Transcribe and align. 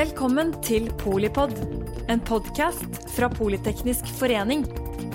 Velkommen 0.00 0.54
til 0.64 0.86
Polipod, 0.96 1.50
en 2.08 2.22
podkast 2.24 2.94
fra 3.12 3.26
Politeknisk 3.28 4.06
forening. 4.16 4.62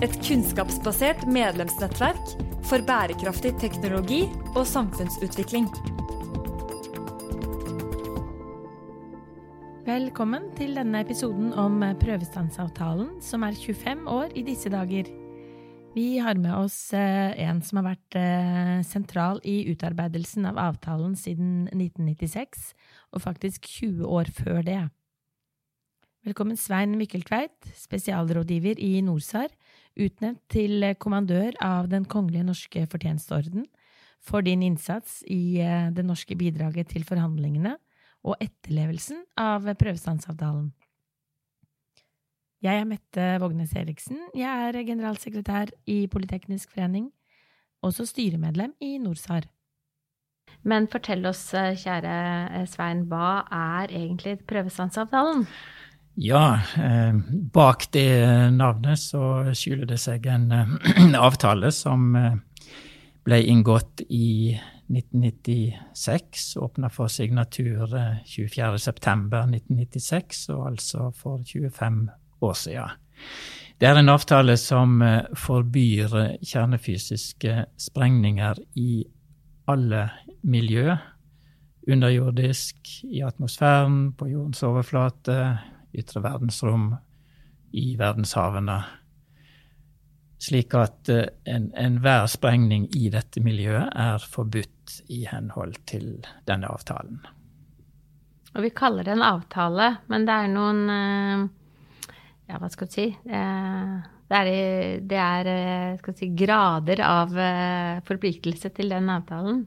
Et 0.05 0.13
kunnskapsbasert 0.27 1.23
medlemsnettverk 1.25 2.35
for 2.69 2.85
bærekraftig 2.85 3.55
teknologi 3.63 4.19
og 4.51 4.61
samfunnsutvikling. 4.69 5.65
Velkommen 9.89 10.51
til 10.59 10.77
denne 10.77 11.01
episoden 11.01 11.49
om 11.57 11.81
prøvestansavtalen, 12.05 13.15
som 13.25 13.49
er 13.49 13.57
25 13.57 14.05
år 14.05 14.37
i 14.37 14.45
disse 14.45 14.69
dager. 14.69 15.09
Vi 15.95 16.17
har 16.19 16.35
med 16.35 16.51
oss 16.51 16.93
eh, 16.93 17.31
en 17.47 17.61
som 17.63 17.79
har 17.79 17.85
vært 17.93 18.15
eh, 18.19 18.81
sentral 18.83 19.37
i 19.47 19.61
utarbeidelsen 19.71 20.43
av 20.49 20.57
avtalen 20.59 21.13
siden 21.15 21.69
1996, 21.69 22.65
og 23.15 23.23
faktisk 23.23 23.69
20 23.77 24.09
år 24.17 24.31
før 24.35 24.59
det. 24.67 24.81
Velkommen 26.27 26.59
Svein 26.59 26.97
Mykkeltveit, 26.99 27.69
spesialrådgiver 27.79 28.81
i 28.83 28.99
NORSAR, 29.07 29.53
utnevnt 29.95 30.41
til 30.51 30.83
kommandør 30.99 31.55
av 31.63 31.87
Den 31.87 32.03
kongelige 32.11 32.49
norske 32.49 32.83
fortjenesteorden, 32.91 33.63
for 34.19 34.43
din 34.43 34.67
innsats 34.67 35.21
i 35.31 35.61
eh, 35.63 35.93
det 35.95 36.03
norske 36.03 36.35
bidraget 36.35 36.91
til 36.91 37.07
forhandlingene 37.07 37.77
og 38.27 38.35
etterlevelsen 38.43 39.23
av 39.39 39.71
prøvestansavtalen. 39.79 40.73
Jeg 42.65 42.81
er 42.81 42.87
Mette 42.89 43.25
Vågnes 43.43 43.75
Eriksen. 43.77 44.17
Jeg 44.33 44.49
er 44.49 44.73
generalsekretær 44.87 45.69
i 45.85 46.07
Politeknisk 46.09 46.71
forening, 46.73 47.11
også 47.85 48.09
styremedlem 48.09 48.73
i 48.81 48.97
NORSAR. 48.97 49.45
Men 50.65 50.89
fortell 50.89 51.21
oss, 51.29 51.53
eh, 51.53 51.77
kjære 51.77 52.09
eh, 52.57 52.65
Svein, 52.65 53.05
hva 53.11 53.45
er 53.53 53.93
egentlig 53.93 54.41
prøvestansavtalen? 54.49 55.45
Ja, 56.17 56.57
eh, 56.81 57.13
bak 57.53 57.85
det 57.93 58.09
navnet 58.57 58.97
så 59.03 59.53
skjuler 59.53 59.85
det 59.85 59.99
seg 60.01 60.25
en 60.25 60.51
eh, 60.51 60.65
avtale 61.27 61.71
som 61.75 62.15
eh, 62.17 62.33
ble 63.27 63.43
inngått 63.45 64.01
i 64.09 64.57
1996. 64.89 66.57
Åpna 66.65 66.89
for 66.89 67.07
signatur 67.13 67.85
24.9.1996, 68.25 70.49
og 70.55 70.67
altså 70.73 71.11
for 71.13 71.37
25 71.45 72.09
år 72.45 72.57
siden. 72.59 73.03
Det 73.75 73.89
er 73.89 73.97
en 73.99 74.09
avtale 74.09 74.55
som 74.59 75.01
eh, 75.03 75.25
forbyr 75.35 76.13
eh, 76.21 76.35
kjernefysiske 76.39 77.65
sprengninger 77.75 78.61
i 78.79 79.03
alle 79.67 80.05
miljø. 80.47 80.95
Underjordisk, 81.91 82.77
i 83.03 83.19
atmosfæren, 83.21 84.13
på 84.15 84.29
jordens 84.31 84.63
overflate, 84.63 85.35
ytre 85.93 86.23
verdensrom, 86.23 86.93
i 87.75 87.97
verdenshavene. 87.99 88.77
Slik 90.39 90.77
at 90.79 91.11
eh, 91.11 91.27
enhver 91.51 92.23
en 92.23 92.31
sprengning 92.31 92.87
i 92.95 93.09
dette 93.11 93.43
miljøet 93.43 93.91
er 93.91 94.23
forbudt 94.23 95.01
i 95.11 95.25
henhold 95.27 95.75
til 95.91 96.23
denne 96.47 96.71
avtalen. 96.71 97.19
Og 98.55 98.63
vi 98.63 98.71
kaller 98.71 99.03
det 99.03 99.17
en 99.17 99.27
avtale, 99.35 99.97
men 100.07 100.23
det 100.23 100.39
er 100.45 100.51
noen 100.55 101.49
ja, 102.45 102.59
hva 102.61 102.69
skal 102.69 102.89
du 102.89 102.93
si 102.93 103.05
Det 103.25 104.39
er, 104.39 104.49
det 105.05 105.21
er 105.21 105.49
eh, 105.51 106.11
si, 106.17 106.31
grader 106.37 107.01
av 107.05 107.37
eh, 107.37 108.01
forpliktelse 108.05 108.71
til 108.73 108.93
den 108.93 109.09
avtalen. 109.13 109.63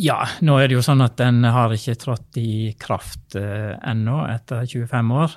Ja, 0.00 0.22
nå 0.46 0.56
er 0.56 0.70
det 0.70 0.78
jo 0.78 0.84
sånn 0.84 1.04
at 1.04 1.18
den 1.20 1.44
har 1.44 1.72
ikke 1.74 1.98
trådt 2.00 2.38
i 2.40 2.72
kraft 2.80 3.36
eh, 3.36 3.74
ennå, 3.76 4.22
etter 4.32 4.64
25 4.64 5.14
år. 5.24 5.36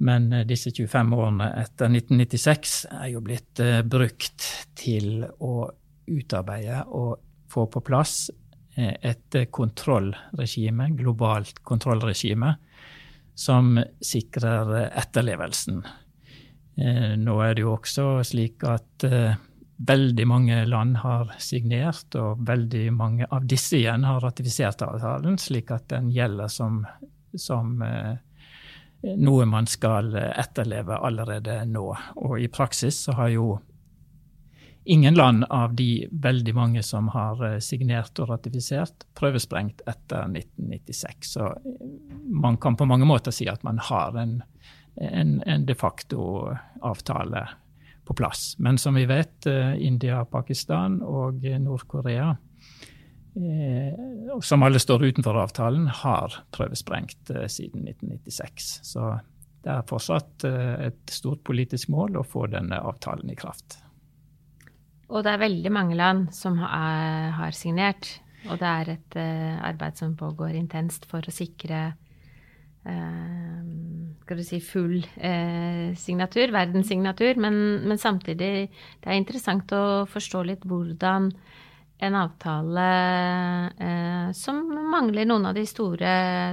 Men 0.00 0.30
disse 0.48 0.72
25 0.72 1.12
årene 1.12 1.50
etter 1.60 1.90
1996 1.92 2.76
er 3.02 3.10
jo 3.12 3.20
blitt 3.20 3.60
brukt 3.84 4.46
til 4.80 5.26
å 5.44 5.66
utarbeide 6.08 6.86
og 6.96 7.18
få 7.52 7.66
på 7.68 7.82
plass 7.84 8.30
et 8.80 9.36
kontrollregime, 9.52 10.86
globalt 10.96 11.60
kontrollregime, 11.68 12.54
som 13.40 13.78
sikrer 14.04 14.90
etterlevelsen. 14.90 15.80
Eh, 16.80 17.14
nå 17.16 17.38
er 17.44 17.54
det 17.56 17.64
jo 17.64 17.74
også 17.74 18.20
slik 18.26 18.64
at 18.68 19.04
eh, 19.08 19.38
veldig 19.80 20.26
mange 20.28 20.58
land 20.68 20.98
har 21.00 21.32
signert, 21.40 22.12
og 22.20 22.42
veldig 22.48 22.86
mange 22.92 23.28
av 23.32 23.46
disse 23.48 23.78
igjen 23.80 24.04
har 24.04 24.20
ratifisert 24.24 24.84
avtalen, 24.84 25.38
slik 25.40 25.72
at 25.72 25.88
den 25.92 26.10
gjelder 26.12 26.52
som, 26.52 26.82
som 27.32 27.80
eh, 27.84 28.20
noe 29.16 29.48
man 29.48 29.68
skal 29.70 30.12
etterleve 30.20 31.00
allerede 31.00 31.62
nå. 31.68 31.86
Og 32.20 32.36
i 32.40 32.50
praksis 32.52 33.06
så 33.06 33.16
har 33.16 33.32
jo 33.32 33.54
ingen 34.84 35.14
land 35.14 35.44
av 35.44 35.74
de 35.74 36.08
veldig 36.10 36.54
mange 36.54 36.82
som 36.82 37.08
har 37.08 37.44
eh, 37.44 37.58
signert 37.58 38.18
og 38.20 38.30
ratifisert, 38.32 39.04
prøvesprengt 39.18 39.82
etter 39.88 40.24
1996. 40.26 41.32
Så 41.34 41.46
eh, 41.46 41.88
man 42.26 42.56
kan 42.60 42.76
på 42.76 42.88
mange 42.88 43.08
måter 43.08 43.34
si 43.34 43.48
at 43.50 43.64
man 43.66 43.80
har 43.90 44.16
en, 44.18 44.40
en, 44.96 45.40
en 45.46 45.66
de 45.66 45.76
facto 45.76 46.52
avtale 46.80 47.46
på 48.08 48.16
plass. 48.16 48.54
Men 48.58 48.78
som 48.78 48.96
vi 48.96 49.04
vet, 49.10 49.46
eh, 49.46 49.76
India, 49.86 50.24
Pakistan 50.24 51.00
og 51.02 51.44
Nord-Korea, 51.44 52.36
som 54.42 54.64
alle 54.66 54.80
står 54.82 55.04
utenfor 55.06 55.36
avtalen, 55.38 55.84
har 55.86 56.34
prøvesprengt 56.50 57.30
siden 57.46 57.84
1996. 57.86 58.66
Så 58.82 59.04
det 59.62 59.70
er 59.70 59.86
fortsatt 59.86 60.44
et 60.50 61.14
stort 61.14 61.44
politisk 61.46 61.92
mål 61.94 62.18
å 62.18 62.24
få 62.26 62.48
denne 62.50 62.80
avtalen 62.82 63.30
i 63.30 63.38
kraft. 63.38 63.78
Og 65.10 65.24
det 65.26 65.32
er 65.32 65.42
veldig 65.42 65.72
mange 65.74 65.96
land 65.98 66.28
som 66.34 66.58
har, 66.62 67.30
har 67.38 67.56
signert. 67.56 68.12
Og 68.48 68.60
det 68.60 68.68
er 68.68 68.92
et 68.94 69.16
uh, 69.18 69.58
arbeid 69.68 69.98
som 69.98 70.16
pågår 70.16 70.54
intenst 70.56 71.04
for 71.10 71.26
å 71.26 71.34
sikre 71.34 71.90
uh, 72.86 73.62
skal 74.22 74.38
du 74.38 74.44
si 74.46 74.60
full 74.62 75.00
signatur, 75.98 76.52
verdenssignatur. 76.54 77.40
Men, 77.42 77.56
men, 77.82 77.98
samtidig 77.98 78.52
det 78.70 79.08
er 79.08 79.18
interessant 79.18 79.72
å 79.74 80.06
forstå 80.08 80.44
litt 80.46 80.68
hvordan 80.70 81.26
en 82.00 82.16
avtale 82.16 82.84
som 84.32 84.62
mangler 84.88 85.26
noen 85.28 85.50
av 85.50 85.58
de 85.58 85.66
store 85.68 86.12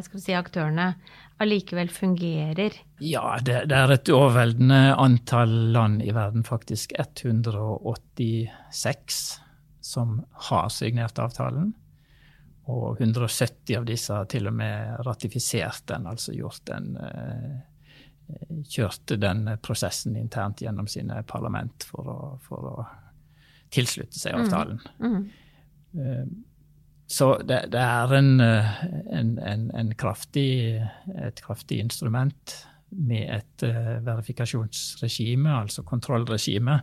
si, 0.10 0.34
aktørene, 0.36 0.90
allikevel 1.38 1.90
fungerer? 1.90 2.72
Ja, 3.00 3.40
det, 3.42 3.66
det, 3.70 3.78
er 3.78 3.92
et 3.94 4.10
overveldende 4.14 4.96
antall 4.98 5.72
land 5.76 6.04
i 6.04 6.12
verden, 6.16 6.44
faktisk 6.48 6.94
186, 6.98 9.42
som 9.82 10.26
har 10.50 10.70
signert 10.74 11.20
avtalen. 11.22 11.74
Og 12.68 13.02
170 13.02 13.78
av 13.80 13.86
disse 13.88 14.14
har 14.14 14.26
til 14.32 14.48
og 14.50 14.56
med 14.60 15.06
ratifisert 15.08 15.84
den, 15.94 16.08
altså 16.10 16.32
gjort 16.36 16.64
den 16.70 16.86
Kjørte 18.68 19.16
den 19.16 19.48
prosessen 19.64 20.18
internt 20.20 20.60
gjennom 20.60 20.84
sine 20.92 21.24
parlament 21.24 21.88
for 21.88 22.04
å, 22.12 22.36
for 22.44 22.60
å 22.68 22.84
tilslutte 23.72 24.20
seg 24.20 24.36
mm. 24.36 24.42
avtalen. 24.42 24.82
Mm. 25.00 25.32
Mm. 25.96 26.44
Så 27.08 27.38
det, 27.48 27.62
det 27.72 27.80
er 27.80 28.14
en, 28.18 28.34
eh, 28.44 28.74
en, 29.16 29.38
en, 29.40 29.70
en 29.80 29.94
kraftig, 29.96 30.82
et 31.16 31.40
kraftig 31.44 31.80
instrument 31.80 32.56
med 32.90 33.32
et 33.32 33.64
uh, 33.68 33.98
verifikasjonsregime, 34.04 35.52
altså 35.52 35.84
kontrollregime, 35.88 36.80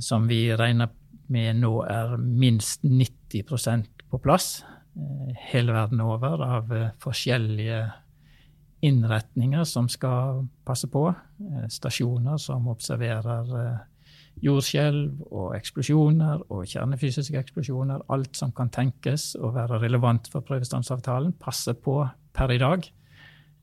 som 0.00 0.26
vi 0.28 0.42
regner 0.56 0.90
med 1.32 1.60
nå 1.60 1.72
er 1.88 2.16
minst 2.20 2.84
90% 2.84 4.04
på 4.12 4.20
plass 4.20 4.62
uh, 4.96 5.30
hele 5.52 5.72
verden 5.76 6.00
over, 6.04 6.44
av 6.44 6.74
forskjellige 7.00 7.82
innretninger 8.84 9.64
som 9.68 9.88
skal 9.92 10.46
passe 10.64 10.88
på. 10.88 11.04
Stasjoner 11.68 12.40
som 12.40 12.68
observerer 12.72 13.52
jordskjelv 14.44 15.26
og 15.30 15.56
eksplosjoner 15.56 16.46
og 16.48 16.64
kjernefysiske 16.68 17.38
eksplosjoner. 17.40 18.06
Alt 18.12 18.38
som 18.38 18.54
kan 18.56 18.72
tenkes 18.72 19.34
å 19.36 19.52
være 19.54 19.80
relevant 19.82 20.30
for 20.32 20.44
prøvestansavtalen, 20.46 21.36
passer 21.40 21.76
på 21.76 22.00
per 22.36 22.54
i 22.54 22.60
dag 22.62 22.86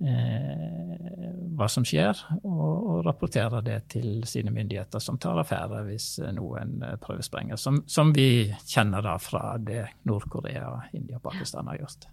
eh, 0.03 1.31
hva 1.57 1.69
som 1.71 1.85
skjer, 1.87 2.19
og, 2.43 2.67
og, 2.75 2.99
rapporterer 3.07 3.63
det 3.65 3.79
til 3.95 4.21
sine 4.29 4.53
myndigheter, 4.53 5.01
som 5.01 5.17
tar 5.21 5.39
affære 5.41 5.85
hvis 5.87 6.09
noen 6.35 6.77
prøvesprenger. 7.03 7.57
Som, 7.61 7.81
som 7.89 8.13
vi 8.15 8.51
kjenner 8.67 9.05
da 9.05 9.17
fra 9.21 9.55
det 9.57 9.87
Nord-Korea, 10.09 10.75
India 10.93 11.17
og 11.17 11.25
Pakistan 11.31 11.69
har 11.71 11.81
gjort. 11.81 12.09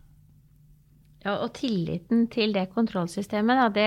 Ja, 1.25 1.39
og 1.41 1.55
tilliten 1.57 2.27
til 2.29 2.53
det 2.53 2.67
kontrollsystemet, 2.75 3.57
da, 3.57 3.69
det, 3.73 3.85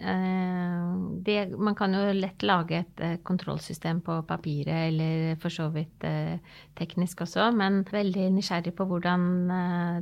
eh, 0.00 0.92
det, 1.26 1.56
Man 1.58 1.74
kan 1.78 1.94
jo 1.94 2.04
lett 2.14 2.46
lage 2.46 2.78
et 2.78 3.02
eh, 3.02 3.18
kontrollsystem 3.26 4.00
på 4.06 4.20
papiret, 4.28 4.92
eller 4.92 5.36
for 5.42 5.52
så 5.52 5.68
vidt 5.74 6.06
eh, 6.06 6.38
teknisk 6.78 7.26
også, 7.26 7.50
men 7.56 7.82
veldig 7.90 8.30
nysgjerrig 8.38 8.72
på 8.78 8.86
hvordan 8.88 9.28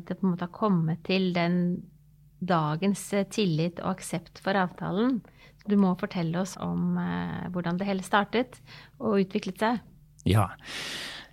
det 0.04 0.18
på 0.18 0.26
en 0.26 0.34
måte 0.34 0.48
har 0.48 0.54
kommet 0.54 1.02
til 1.08 1.32
den 1.34 1.58
dagens 2.48 3.06
eh, 3.14 3.26
tillit 3.30 3.80
og 3.82 3.96
aksept 3.96 4.42
for 4.44 4.58
avtalen. 4.58 5.20
Du 5.68 5.76
må 5.80 5.94
fortelle 6.00 6.42
oss 6.42 6.56
om 6.60 6.98
eh, 7.00 7.48
hvordan 7.54 7.80
det 7.80 7.88
hele 7.88 8.04
startet 8.06 8.60
og 9.00 9.22
utviklet 9.24 9.64
seg. 9.64 9.82
Ja. 10.28 10.48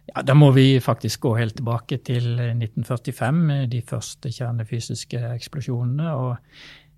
ja. 0.09 0.23
Da 0.27 0.35
må 0.37 0.51
vi 0.55 0.79
faktisk 0.83 1.27
gå 1.27 1.35
helt 1.39 1.57
tilbake 1.59 2.01
til 2.07 2.33
1945, 2.39 3.41
de 3.71 3.81
første 3.87 4.31
kjernefysiske 4.31 5.23
eksplosjonene. 5.35 6.15
og 6.15 6.37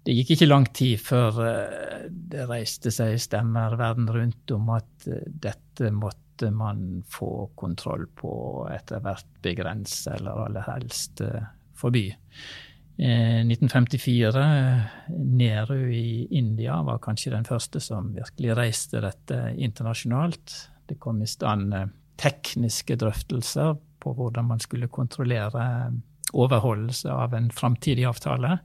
det 0.04 0.18
gikk 0.18 0.34
ikke 0.36 0.50
lang 0.50 0.68
tid 0.76 1.00
før 1.02 1.40
eh, 1.48 2.04
det 2.10 2.48
reiste 2.50 2.92
seg 2.94 3.16
stemmer 3.22 3.78
verden 3.80 4.10
rundt 4.12 4.52
om 4.56 4.74
at 4.76 5.08
dette 5.08 5.94
måtte 5.96 6.50
man 6.52 7.04
få 7.08 7.50
kontroll 7.56 8.08
på, 8.20 8.34
etter 8.74 9.04
hvert 9.04 9.30
begrense 9.46 10.16
eller 10.18 10.46
aller 10.48 10.66
helst 10.68 11.22
forby. 11.78 12.08
1954, 12.98 14.42
eh, 14.42 14.80
Nehru 15.10 15.94
i 15.94 16.28
India 16.32 16.82
var 16.82 17.00
kanskje 17.00 17.32
den 17.32 17.46
første 17.46 17.80
som 17.82 18.14
virkelig 18.14 18.58
reiste 18.58 19.02
dette 19.02 19.56
internasjonalt. 19.58 20.70
Det 20.86 21.00
kom 21.00 21.22
i 21.22 21.28
stand 21.28 21.74
eh, 21.74 21.88
tekniske 22.22 22.96
drøftelser 23.02 23.74
på 24.04 24.14
hvordan 24.14 24.46
man 24.52 24.62
skulle 24.62 24.92
kontrollere 24.94 25.66
eh, 25.88 25.98
overholdelse 26.34 27.10
av 27.10 27.34
en 27.34 27.50
framtidig 27.52 28.06
avtale 28.10 28.60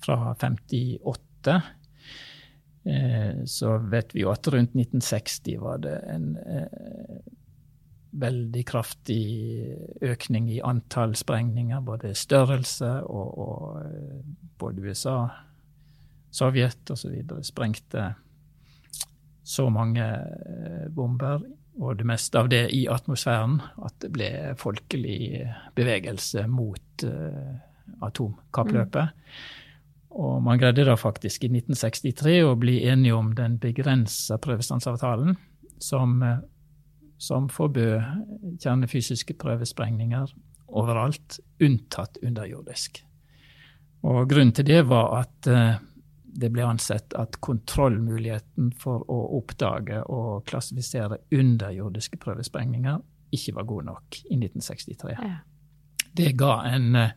fra 0.00 0.34
58. 0.34 1.60
Så 3.44 3.74
vet 3.92 4.14
vi 4.16 4.22
jo 4.24 4.30
at 4.32 4.48
rundt 4.48 4.72
1960 4.72 5.58
var 5.60 5.82
det 5.84 5.98
en 6.08 6.30
veldig 8.10 8.62
kraftig 8.66 9.22
økning 10.02 10.48
i 10.50 10.60
antall 10.66 11.14
sprengninger, 11.18 11.82
både 11.84 12.14
størrelse 12.18 12.90
og, 13.06 13.38
og 13.38 13.78
eh, 13.84 14.18
både 14.58 14.88
USA, 14.88 15.16
Sovjet 16.30 16.90
osv. 16.94 17.14
sprengte 17.42 18.12
så 19.42 19.66
mange 19.72 20.04
eh, 20.04 20.84
bomber, 20.94 21.42
og 21.80 21.98
det 21.98 22.06
meste 22.06 22.38
av 22.38 22.50
det 22.52 22.64
i 22.76 22.84
atmosfæren, 22.90 23.60
at 23.82 23.96
det 24.02 24.10
ble 24.14 24.30
folkelig 24.58 25.46
bevegelse 25.78 26.42
mot 26.50 27.04
uh, 27.06 27.54
atomkappløpet. 28.04 29.16
Og 30.20 30.40
man 30.42 30.58
greide 30.58 30.84
da 30.88 30.96
faktisk 30.98 31.44
i 31.46 31.52
1963 31.52 32.40
å 32.44 32.56
bli 32.58 32.80
enige 32.90 33.14
om 33.14 33.30
den 33.38 33.58
begrensa 33.62 34.40
prøvestansavtalen, 34.42 35.36
som 35.80 36.18
som 37.20 37.48
forbød 37.52 38.00
kjernefysiske 38.62 39.36
prøvesprengninger 39.40 40.32
overalt, 40.80 41.40
unntatt 41.60 42.16
underjordisk. 42.24 43.02
Og 44.08 44.28
Grunnen 44.30 44.54
til 44.56 44.64
det 44.64 44.80
var 44.88 45.12
at 45.18 45.48
eh, 45.50 45.74
det 46.40 46.48
ble 46.54 46.64
ansett 46.64 47.12
at 47.18 47.36
kontrollmuligheten 47.44 48.70
for 48.80 49.04
å 49.12 49.18
oppdage 49.36 50.00
og 50.08 50.46
klassifisere 50.48 51.20
underjordiske 51.34 52.16
prøvesprengninger 52.22 53.02
ikke 53.36 53.54
var 53.58 53.68
god 53.68 53.88
nok 53.90 54.20
i 54.22 54.38
1963. 54.38 55.12
Ja. 55.18 55.36
Det 56.16 56.32
ga 56.38 56.54
en 56.66 56.94
eh, 56.98 57.10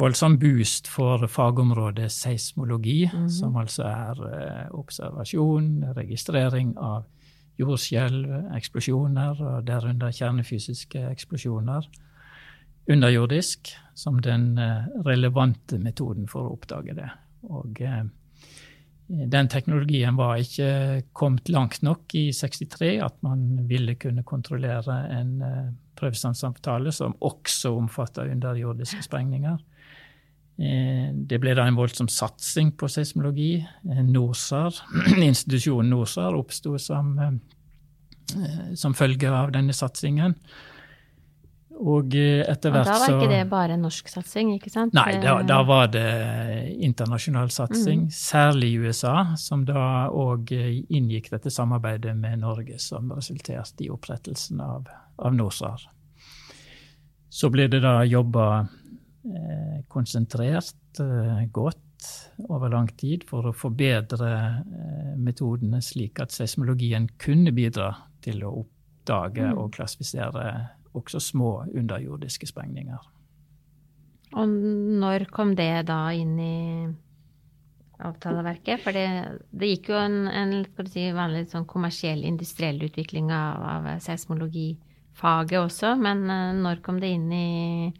voldsom 0.00 0.38
boost 0.40 0.88
for 0.88 1.26
fagområdet 1.28 2.10
seismologi, 2.12 3.10
mm 3.12 3.24
-hmm. 3.24 3.28
som 3.28 3.56
altså 3.56 3.82
er 3.82 4.22
eh, 4.34 4.66
observasjon, 4.70 5.84
registrering 5.96 6.78
av 6.78 7.04
jordskjelv, 7.58 8.54
eksplosjoner, 8.56 9.42
og 9.42 9.66
derunder 9.66 10.10
kjernefysiske 10.10 11.10
eksplosjoner. 11.10 11.88
Underjordisk 12.88 13.68
som 13.94 14.18
den 14.20 14.58
eh, 14.58 14.86
relevante 15.04 15.78
metoden 15.78 16.28
for 16.28 16.40
å 16.40 16.52
oppdage 16.52 16.94
det. 16.94 17.10
Og 17.42 17.80
den 19.08 19.48
teknologien 19.48 20.16
var 20.16 20.36
ikke 20.36 21.02
kommet 21.12 21.48
langt 21.48 21.82
nok 21.82 22.14
i 22.14 22.32
63 22.32 23.00
at 23.02 23.22
man 23.22 23.68
ville 23.68 23.94
kunne 23.94 24.22
kontrollere 24.22 25.08
en 25.20 25.42
prøvestansavtale 26.00 26.92
som 26.94 27.14
også 27.20 27.74
omfatter 27.76 28.32
underjordiske 28.32 29.04
sprengninger. 29.04 29.58
Det 30.60 31.38
ble 31.40 31.54
da 31.56 31.64
en 31.64 31.78
voldsom 31.78 32.08
satsing 32.12 32.74
på 32.76 32.88
seismologi. 32.92 33.54
NORSAR, 33.84 34.76
institusjonen 35.30 35.88
NORSAR 35.94 36.36
oppsto 36.36 36.74
som, 36.78 37.14
eh, 37.24 38.74
som 38.76 38.96
følge 38.96 39.30
av 39.32 39.54
denne 39.56 39.72
satsingen. 39.76 40.36
Og 41.80 42.12
eh, 42.12 42.42
etter 42.44 42.74
hvert 42.74 42.90
så 42.90 42.92
Da 42.92 42.98
var 43.06 43.14
ikke 43.14 43.30
det 43.32 43.46
bare 43.48 43.78
norsk 43.80 44.12
satsing, 44.12 44.52
ikke 44.58 44.72
sant? 44.74 44.92
Nei, 44.92 45.14
da, 45.22 45.38
da 45.48 45.62
var 45.64 45.88
det 45.94 46.04
internasjonal 46.76 47.48
satsing. 47.54 48.10
Mm. 48.10 48.12
Særlig 48.12 48.74
i 48.74 48.82
USA, 48.84 49.14
som 49.40 49.64
da 49.64 50.10
òg 50.12 50.52
inngikk 50.52 51.32
dette 51.32 51.48
samarbeidet 51.54 52.12
med 52.20 52.44
Norge, 52.44 52.76
som 52.84 53.08
resulterte 53.16 53.86
i 53.86 53.88
opprettelsen 53.88 54.60
av, 54.60 54.92
av 55.20 55.36
NOSAR. 55.36 55.86
Så 57.30 57.50
ble 57.52 57.68
det 57.70 57.82
da 57.84 58.00
jobba 58.04 58.46
Eh, 59.24 59.84
konsentrert, 59.88 61.00
eh, 61.00 61.46
godt 61.52 61.78
over 62.48 62.70
lang 62.72 62.86
tid 62.88 63.26
for 63.28 63.44
å 63.44 63.52
forbedre 63.52 64.30
eh, 64.32 65.10
metodene 65.20 65.82
slik 65.84 66.22
at 66.24 66.32
seismologien 66.32 67.04
kunne 67.20 67.52
bidra 67.52 67.90
til 68.24 68.40
å 68.48 68.54
oppdage 68.62 69.44
mm. 69.44 69.60
og 69.60 69.74
klassifisere 69.76 70.46
også 70.96 71.20
små 71.20 71.50
underjordiske 71.68 72.48
sprengninger. 72.48 73.04
Og 74.40 74.56
når 75.04 75.28
kom 75.28 75.52
det 75.58 75.84
da 75.90 76.00
inn 76.16 76.32
i 76.40 76.56
avtaleverket? 78.00 78.80
For 78.80 78.96
det, 78.96 79.06
det 79.52 79.68
gikk 79.74 79.92
jo 79.92 80.00
en, 80.00 80.22
en 80.32 80.56
si, 80.88 81.10
vanlig 81.12 81.50
sånn 81.52 81.68
kommersiell, 81.68 82.24
industriell 82.24 82.80
utvikling 82.88 83.28
av, 83.36 83.68
av 83.76 83.92
seismologifaget 85.20 85.60
også, 85.60 85.96
men 85.96 86.26
når 86.62 86.80
kom 86.82 87.00
det 87.00 87.08
inn 87.14 87.32
i 87.32 87.92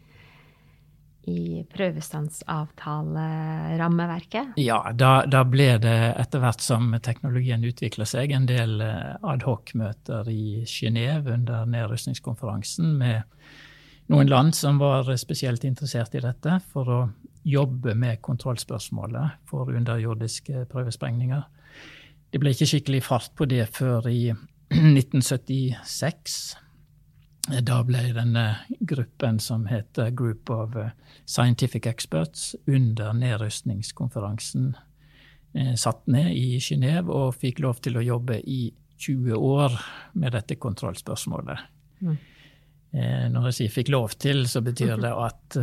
i 1.28 1.66
prøvestansavtalerammeverket? 1.68 4.48
Ja, 4.56 4.92
da, 4.92 5.26
da, 5.26 5.44
ble 5.44 5.78
det 5.78 6.14
etter 6.16 6.38
hvert 6.40 6.60
som 6.64 6.96
teknologien 7.04 7.64
utvikla 7.64 8.04
seg, 8.08 8.30
en 8.32 8.46
del 8.48 8.80
eh, 8.80 9.16
adhoc-møter 9.22 10.28
i 10.32 10.64
Genéve 10.66 11.32
under 11.36 11.66
nedrustningskonferansen 11.68 12.98
med 12.98 13.22
noen 14.10 14.28
land 14.32 14.54
som 14.56 14.78
var 14.80 15.16
spesielt 15.20 15.64
interessert 15.68 16.14
i 16.16 16.20
dette, 16.24 16.60
for 16.72 16.88
å 16.88 17.10
jobbe 17.44 17.94
med 17.94 18.22
kontrollspørsmålet 18.24 19.30
for 19.48 19.68
underjordiske 19.76 20.64
prøvesprengninger. 20.72 21.42
Det 22.32 22.40
ble 22.40 22.50
ikke 22.56 22.70
skikkelig 22.72 23.02
fart 23.06 23.30
på 23.36 23.44
det 23.44 23.68
før 23.76 24.08
i 24.10 24.32
1976. 24.70 26.56
Da 27.48 27.80
ble 27.86 28.02
denne 28.12 28.44
gruppen 28.84 29.38
som 29.40 29.64
heter 29.70 30.10
Group 30.10 30.50
of 30.52 30.76
eh, 30.76 30.92
Scientific 31.24 31.86
Experts 31.86 32.54
under 32.68 33.14
nedrustningskonferansen 33.16 34.74
eh, 35.54 35.74
satt 35.74 36.04
ned 36.06 36.34
i 36.36 36.60
Genéve 36.60 37.08
og 37.08 37.38
fikk 37.40 37.62
lov 37.64 37.80
til 37.80 37.96
å 37.96 38.04
jobbe 38.04 38.42
i 38.44 38.66
20 39.00 39.40
år 39.40 39.78
med 40.20 40.36
dette 40.36 40.58
kontrollspørsmålet. 40.60 41.64
Mm. 42.04 42.18
Eh, 42.92 43.26
når 43.32 43.48
jeg 43.48 43.58
sier 43.58 43.74
fikk 43.78 43.92
lov 43.94 44.18
til, 44.20 44.44
så 44.50 44.60
betyr 44.66 45.00
det 45.00 45.14
at 45.14 45.60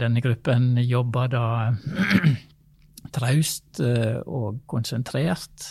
denne 0.00 0.24
gruppen 0.24 0.78
jobba 0.80 1.26
da 1.28 1.44
traust 3.18 3.82
og 3.82 4.64
konsentrert 4.68 5.68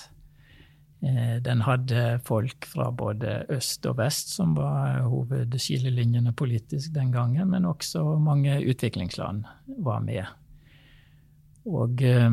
den 1.00 1.62
hadde 1.62 2.20
folk 2.26 2.66
fra 2.66 2.88
både 2.92 3.44
øst 3.54 3.86
og 3.86 4.00
vest, 4.00 4.32
som 4.34 4.56
var 4.58 5.04
hovedskillelinjene 5.06 6.34
politisk 6.34 6.94
den 6.96 7.12
gangen, 7.14 7.52
men 7.52 7.68
også 7.70 8.02
mange 8.18 8.58
utviklingsland 8.66 9.46
var 9.86 10.02
med. 10.02 10.26
Og 11.68 12.02
eh, 12.02 12.32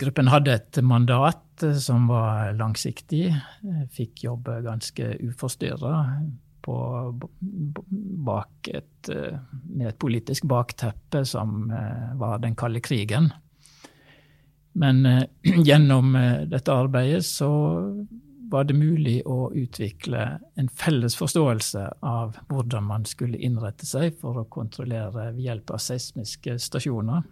gruppen 0.00 0.30
hadde 0.32 0.56
et 0.56 0.80
mandat 0.84 1.64
eh, 1.66 1.76
som 1.78 2.08
var 2.10 2.54
langsiktig, 2.58 3.28
fikk 3.92 4.24
jobbe 4.26 4.62
ganske 4.64 5.14
uforstyrra 5.28 5.96
med 9.62 9.88
et 9.88 9.98
politisk 9.98 10.46
bakteppe 10.46 11.24
som 11.26 11.64
var 12.20 12.38
den 12.38 12.54
kalde 12.54 12.78
krigen. 12.84 13.32
Men 14.72 15.06
eh, 15.06 15.22
gjennom 15.68 16.16
eh, 16.16 16.42
dette 16.50 16.72
arbeidet 16.72 17.24
så 17.28 17.50
var 18.52 18.66
det 18.68 18.76
mulig 18.76 19.22
å 19.24 19.46
utvikle 19.56 20.24
en 20.60 20.68
felles 20.68 21.14
forståelse 21.16 21.86
av 22.04 22.36
hvordan 22.52 22.84
man 22.84 23.06
skulle 23.08 23.40
innrette 23.40 23.88
seg 23.88 24.18
for 24.20 24.42
å 24.42 24.48
kontrollere 24.52 25.30
ved 25.32 25.40
hjelp 25.40 25.72
av 25.72 25.80
seismiske 25.80 26.58
stasjoner 26.60 27.22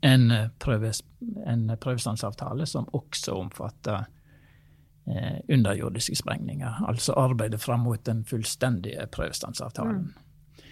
en, 0.00 0.30
eh, 0.30 0.48
prøves, 0.58 1.02
en 1.46 1.68
prøvestansavtale 1.80 2.66
som 2.66 2.88
også 2.92 3.34
omfatter 3.36 4.06
eh, 5.06 5.38
underjordiske 5.48 6.16
sprengninger. 6.16 6.82
Altså 6.88 7.12
arbeidet 7.16 7.60
fram 7.60 7.80
mot 7.86 8.04
den 8.04 8.24
fullstendige 8.24 9.06
prøvestansavtalen. 9.12 9.96
Mm. 9.96 10.64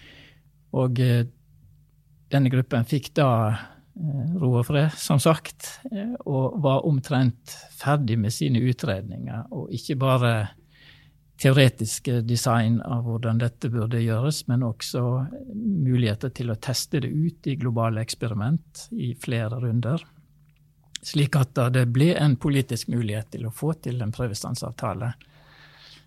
Og 0.73 0.99
eh, 0.99 1.25
denne 2.31 2.51
gruppen 2.51 2.87
fikk 2.87 3.13
da 3.15 3.29
ro 4.41 4.51
og 4.59 4.65
fred, 4.67 4.93
som 4.99 5.21
sagt, 5.23 5.69
og 6.25 6.57
var 6.63 6.85
omtrent 6.87 7.55
ferdig 7.75 8.17
med 8.19 8.33
sine 8.35 8.59
utredninger. 8.63 9.47
Og 9.55 9.71
ikke 9.75 9.97
bare 9.99 10.31
teoretiske 11.39 12.21
design 12.27 12.79
av 12.83 13.03
hvordan 13.07 13.39
dette 13.41 13.69
burde 13.71 13.99
gjøres, 14.03 14.45
men 14.47 14.63
også 14.67 15.03
muligheter 15.55 16.31
til 16.35 16.51
å 16.51 16.59
teste 16.59 17.03
det 17.03 17.11
ut 17.11 17.47
i 17.47 17.57
globale 17.59 18.03
eksperiment 18.03 18.87
i 18.95 19.13
flere 19.19 19.59
runder. 19.63 20.03
Slik 21.05 21.35
at 21.37 21.57
det 21.75 21.85
ble 21.93 22.13
en 22.17 22.35
politisk 22.41 22.89
mulighet 22.91 23.35
til 23.35 23.47
å 23.47 23.53
få 23.53 23.75
til 23.83 24.01
en 24.01 24.15
prøvestansavtale 24.15 25.13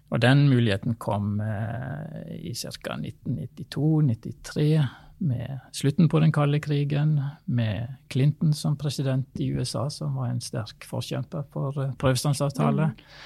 og 0.08 0.20
den 0.24 0.46
muligheten 0.48 0.96
kom 1.00 1.40
eh, 1.44 2.36
i 2.48 2.54
ca. 2.56 2.96
1992-93, 2.96 4.86
med 5.18 5.58
slutten 5.72 6.08
på 6.08 6.20
den 6.20 6.32
kalde 6.32 6.60
krigen, 6.60 7.20
med 7.44 7.94
Clinton 8.10 8.52
som 8.54 8.76
president 8.78 9.40
i 9.40 9.50
USA, 9.50 9.90
som 9.90 10.14
var 10.14 10.30
en 10.30 10.40
sterk 10.40 10.86
forkjemper 10.88 11.46
for 11.52 11.78
eh, 11.82 11.94
prøvestansavtale. 12.00 12.90
Mm. 12.92 13.24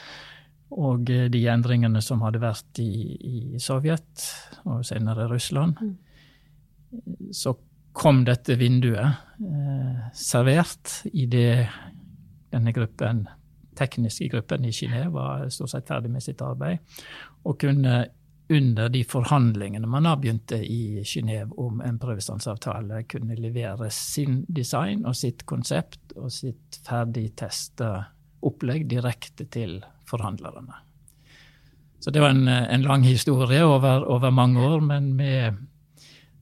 Og 0.82 1.10
eh, 1.12 1.28
de 1.32 1.42
endringene 1.52 2.02
som 2.04 2.24
hadde 2.24 2.42
vært 2.42 2.80
i, 2.82 2.92
i 3.18 3.60
Sovjet, 3.60 4.26
og 4.64 4.86
senere 4.86 5.28
Russland. 5.30 5.76
Mm. 5.82 7.30
Så 7.32 7.56
kom 7.92 8.24
dette 8.24 8.56
vinduet 8.56 9.20
eh, 9.44 10.02
servert 10.16 11.02
idet 11.12 11.68
denne 12.52 12.72
gruppen 12.76 13.26
tekniske 13.76 14.28
gruppen 14.28 14.64
i 14.64 14.72
Genéve 14.72 15.12
var 15.14 15.48
stort 15.48 15.70
sett 15.72 15.88
ferdig 15.88 16.10
med 16.12 16.22
sitt 16.22 16.42
arbeid, 16.44 16.82
og 17.44 17.58
kunne 17.60 18.04
under 18.52 18.88
de 18.92 19.00
forhandlingene 19.08 19.88
man 19.88 20.06
har 20.06 20.18
begynt 20.20 20.52
i 20.52 21.02
Genéve 21.06 21.56
om 21.60 21.80
en 21.80 21.98
prøvestansavtale, 21.98 23.02
kunne 23.08 23.36
levere 23.40 23.88
sin 23.90 24.42
design 24.48 25.06
og 25.08 25.16
sitt 25.16 25.46
konsept 25.48 26.14
og 26.16 26.32
sitt 26.34 26.80
ferdig 26.84 27.30
testa 27.40 27.92
opplegg 28.42 28.88
direkte 28.90 29.46
til 29.48 29.80
forhandlerne. 30.08 30.82
Så 32.02 32.10
det 32.10 32.20
var 32.20 32.34
en, 32.34 32.48
en 32.48 32.82
lang 32.82 33.04
historie 33.06 33.62
over, 33.64 34.02
over, 34.10 34.30
mange 34.34 34.60
år, 34.60 34.80
men 34.82 35.12
med 35.16 35.60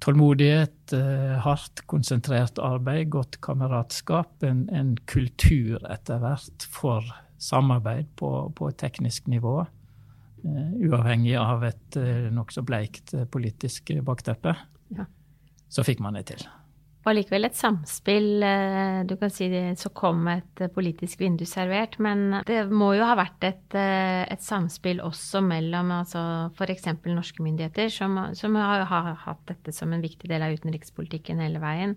tålmodighet, 0.01 0.95
eh, 0.97 1.35
hardt, 1.45 1.83
konsentrert 1.87 2.59
arbeid, 2.59 3.11
godt 3.13 3.37
kameratskap, 3.45 4.41
en, 4.43 4.65
en 4.73 4.95
kultur 5.05 5.85
etter 5.93 6.23
hvert 6.23 6.65
for 6.73 7.05
samarbeid 7.41 8.09
på, 8.17 8.31
på 8.57 8.71
teknisk 8.81 9.29
nivå. 9.29 9.67
Uh, 10.41 10.73
uavhengig 10.89 11.35
av 11.37 11.65
et 11.69 11.99
uh, 12.01 12.31
nokså 12.33 12.65
bleikt 12.67 13.13
uh, 13.17 13.27
politisk 13.29 13.93
bakteppe. 14.07 14.55
Ja. 14.97 15.05
Så 15.71 15.85
fikk 15.87 16.01
man 16.03 16.17
det 16.17 16.31
til. 16.33 16.47
Og 17.01 17.15
likevel 17.17 17.49
et 17.49 17.57
samspill. 17.57 18.43
Du 19.09 19.15
kan 19.17 19.31
si 19.33 19.47
det, 19.49 19.63
så 19.81 19.89
kom 19.97 20.27
et 20.29 20.61
politisk 20.75 21.23
vindu 21.23 21.47
servert. 21.49 21.97
Men 22.03 22.43
det 22.45 22.59
må 22.69 22.91
jo 22.99 23.07
ha 23.09 23.15
vært 23.17 23.47
et, 23.49 23.77
et 23.79 24.45
samspill 24.45 25.01
også 25.01 25.41
mellom 25.41 25.95
altså 25.97 26.21
f.eks. 26.53 26.91
norske 27.09 27.41
myndigheter, 27.41 27.89
som, 27.89 28.19
som 28.37 28.59
har, 28.61 28.85
har, 28.91 29.15
hatt 29.25 29.41
dette 29.49 29.73
som 29.73 29.97
en 29.97 30.05
viktig 30.05 30.29
del 30.29 30.45
av 30.45 30.53
utenrikspolitikken 30.61 31.41
hele 31.41 31.63
veien. 31.65 31.97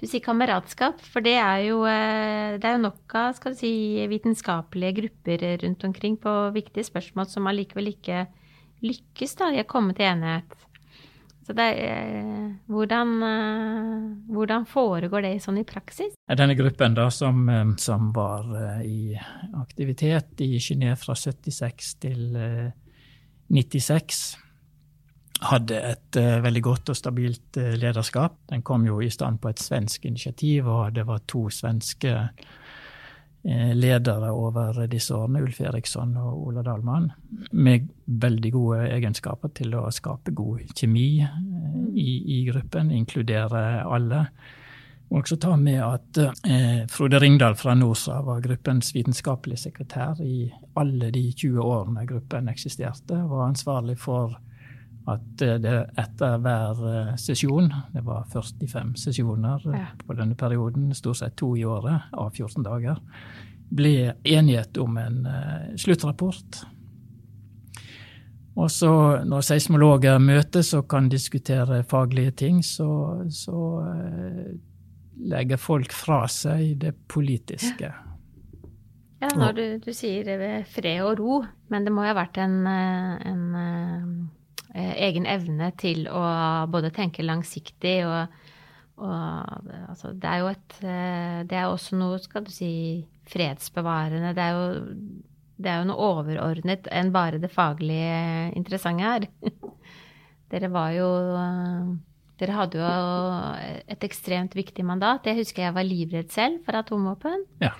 Du 0.00 0.06
sier 0.08 0.22
kameratskap, 0.24 1.02
for 1.12 1.20
det 1.20 1.34
er 1.36 1.66
jo, 1.66 1.82
eh, 1.84 2.56
det 2.56 2.70
jo 2.72 2.84
nok 2.86 3.14
av 3.20 3.34
skal 3.36 3.52
du 3.52 3.58
si, 3.58 3.72
vitenskapelige 4.08 4.96
grupper 4.96 5.44
rundt 5.60 5.84
omkring 5.84 6.16
på 6.16 6.32
viktige 6.54 6.86
spørsmål 6.88 7.28
som 7.28 7.50
allikevel 7.50 7.92
ikke 7.92 8.24
lykkes 8.80 9.36
da, 9.36 9.50
i 9.52 9.60
å 9.60 9.68
komme 9.68 9.92
til 9.92 10.08
enighet. 10.08 10.56
Så 11.44 11.52
det 11.58 11.68
eh, 11.84 12.48
hvordan, 12.72 13.12
eh, 13.28 14.08
hvordan, 14.32 14.64
foregår 14.72 15.26
det 15.26 15.34
sånn 15.44 15.60
i 15.60 15.68
praksis? 15.68 16.16
Denne 16.32 16.56
gruppen 16.56 16.96
da, 16.96 17.10
som, 17.12 17.44
som 17.76 18.08
var 18.16 18.80
i 18.80 19.12
aktivitet 19.60 20.40
i 20.40 20.54
Genéve 20.56 20.96
fra 21.02 21.18
76 21.28 21.92
til 22.00 22.40
96 23.52 24.24
hadde 25.50 25.78
et 25.90 26.18
uh, 26.20 26.38
veldig 26.44 26.62
godt 26.64 26.92
og 26.92 26.98
stabilt 26.98 27.58
uh, 27.60 27.74
lederskap. 27.78 28.38
Den 28.50 28.64
kom 28.66 28.86
jo 28.86 29.00
i 29.02 29.10
stand 29.12 29.40
på 29.42 29.50
et 29.50 29.62
svensk 29.62 30.06
initiativ, 30.08 30.68
og 30.68 30.94
det 30.96 31.06
var 31.08 31.24
to 31.30 31.48
svenske 31.54 32.12
uh, 32.20 33.72
ledere 33.74 34.30
over 34.30 34.84
disse 34.90 35.16
årene, 35.16 35.42
Ulf 35.46 35.60
Eriksson 35.64 36.14
og 36.20 36.46
Ola 36.50 36.64
Dahlmann, 36.66 37.10
med 37.52 37.88
veldig 38.06 38.52
gode 38.54 38.86
egenskaper 38.90 39.52
til 39.56 39.74
å 39.78 39.86
skape 39.94 40.34
god 40.36 40.74
kjemi 40.76 41.10
i, 41.20 42.10
i, 42.38 42.42
gruppen, 42.50 42.92
inkludere 42.94 43.84
alle. 43.88 44.26
Og 45.10 45.24
også 45.24 45.40
ta 45.42 45.56
med 45.58 45.80
at 45.82 46.18
Frode 46.92 47.18
Ringdal 47.18 47.56
fra 47.58 47.72
NORSA 47.74 48.20
var 48.22 48.44
gruppens 48.44 48.92
vitenskapelige 48.94 49.64
sekretær 49.64 50.20
i 50.22 50.44
alle 50.78 51.08
de 51.10 51.24
20 51.32 51.64
årene 51.64 52.04
gruppen 52.06 52.46
eksisterte, 52.52 53.18
var 53.26 53.48
ansvarlig 53.48 53.96
for 53.98 54.36
at 55.14 55.44
det 55.62 55.76
etter 55.98 56.40
hver 56.42 56.82
eh, 56.90 57.12
sesjon, 57.20 57.70
det 57.94 58.02
var 58.06 58.26
45 58.32 58.94
sesjoner 59.00 59.62
eh, 59.70 59.78
ja. 59.78 59.86
på 60.06 60.16
denne 60.18 60.36
perioden, 60.38 60.90
stort 60.96 61.20
sett 61.20 61.36
to 61.40 61.52
i 61.58 61.64
året 61.64 62.10
av 62.12 62.30
14 62.34 62.66
dager, 62.66 63.00
ble 63.70 64.12
enighet 64.26 64.78
om 64.82 64.96
en 64.98 65.18
sluttrapport. 65.78 66.64
Og 68.58 68.66
så 68.74 68.90
når 69.22 69.44
seismologer 69.46 70.18
møtes 70.18 70.72
og 70.74 70.88
kan 70.90 71.06
diskutere 71.08 71.84
faglige 71.86 72.32
ting, 72.42 72.58
så, 72.66 72.88
så 73.30 73.60
legger 75.22 75.60
folk 75.62 75.94
fra 75.94 76.24
seg 76.26 76.80
det 76.82 76.96
politiske. 77.06 77.92
Ja, 79.22 79.30
når 79.38 79.54
du, 79.54 79.64
du 79.86 79.92
sier 79.94 80.26
fred 80.66 81.06
og 81.06 81.22
ro, 81.22 81.40
men 81.70 81.86
det 81.86 81.94
må 81.94 82.02
jo 82.08 82.10
ha 82.10 82.18
vært 82.24 82.42
en, 82.42 82.58
en 82.66 83.46
Eh, 83.60 84.39
egen 84.74 85.26
evne 85.26 85.72
til 85.80 86.04
å 86.06 86.22
både 86.70 86.92
tenke 86.94 87.24
langsiktig 87.26 87.96
og, 88.06 88.36
og 89.00 89.70
altså, 89.88 90.12
det 90.12 90.28
er 90.28 90.42
jo 90.42 90.50
et 90.52 90.76
eh, 90.84 91.38
Det 91.48 91.56
er 91.56 91.66
også 91.66 91.98
noe, 91.98 92.20
skal 92.22 92.44
du 92.44 92.52
si, 92.52 92.70
fredsbevarende. 93.30 94.34
Det 94.36 94.44
er 94.44 94.54
jo, 94.54 94.94
det 95.60 95.72
er 95.72 95.80
jo 95.80 95.88
noe 95.90 96.10
overordnet 96.10 96.90
enn 96.92 97.12
bare 97.14 97.40
det 97.42 97.52
faglige 97.54 98.52
interessante 98.58 99.06
her. 99.06 99.26
Dere 100.52 100.70
var 100.72 100.94
jo 100.96 101.08
Dere 102.40 102.56
hadde 102.56 102.80
jo 102.80 102.90
et 103.92 104.04
ekstremt 104.06 104.54
viktig 104.56 104.84
mandat. 104.86 105.26
Jeg 105.28 105.42
husker 105.42 105.66
jeg 105.66 105.76
var 105.76 105.84
livredd 105.84 106.30
selv 106.32 106.62
for 106.64 106.78
atomvåpen. 106.78 107.44
Ja. 107.60 107.74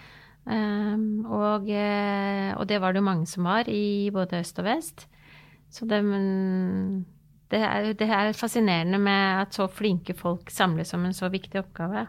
Um, 0.51 1.25
og, 1.29 1.69
eh, 1.69 2.51
og, 2.57 2.67
det 2.69 2.81
var 2.81 2.93
det 2.93 3.01
jo 3.01 3.07
mange 3.07 3.29
som 3.29 3.47
var, 3.49 3.69
i 3.69 4.11
både 4.13 4.41
øst 4.41 4.61
og 4.61 4.67
vest. 4.67 5.07
Så 5.71 5.87
det, 5.87 6.00
det, 7.50 7.61
er, 7.62 7.91
det 7.95 8.09
er 8.11 8.33
fascinerende 8.37 8.99
med 9.03 9.43
at 9.45 9.55
så 9.55 9.69
flinke 9.71 10.17
folk 10.19 10.50
samles 10.50 10.95
om 10.97 11.07
en 11.07 11.17
så 11.17 11.31
viktig 11.31 11.62
oppgave. 11.62 12.07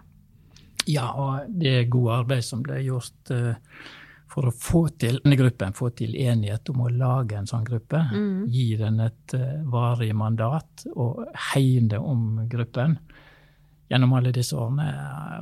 Ja, 0.89 1.12
og 1.13 1.51
det 1.62 1.91
gode 1.94 2.22
arbeid 2.24 2.46
som 2.46 2.63
ble 2.65 2.80
gjort 2.82 3.34
uh, 3.36 3.53
for 4.32 4.48
å 4.50 4.53
få 4.56 4.86
til 5.01 5.20
denne 5.22 5.38
gruppen, 5.38 5.75
få 5.77 5.91
til 5.94 6.15
enighet 6.18 6.72
om 6.74 6.86
å 6.88 6.94
lage 6.94 7.38
en 7.38 7.50
sånn 7.50 7.68
gruppe, 7.68 8.01
mm. 8.10 8.46
gi 8.50 8.68
den 8.80 9.01
et 9.06 9.36
uh, 9.38 9.60
varig 9.70 10.13
mandat 10.18 10.88
og 10.96 11.25
hegne 11.51 12.01
om 12.01 12.48
gruppen 12.50 12.98
gjennom 13.91 14.15
alle 14.18 14.32
disse 14.34 14.56
årene, 14.56 14.88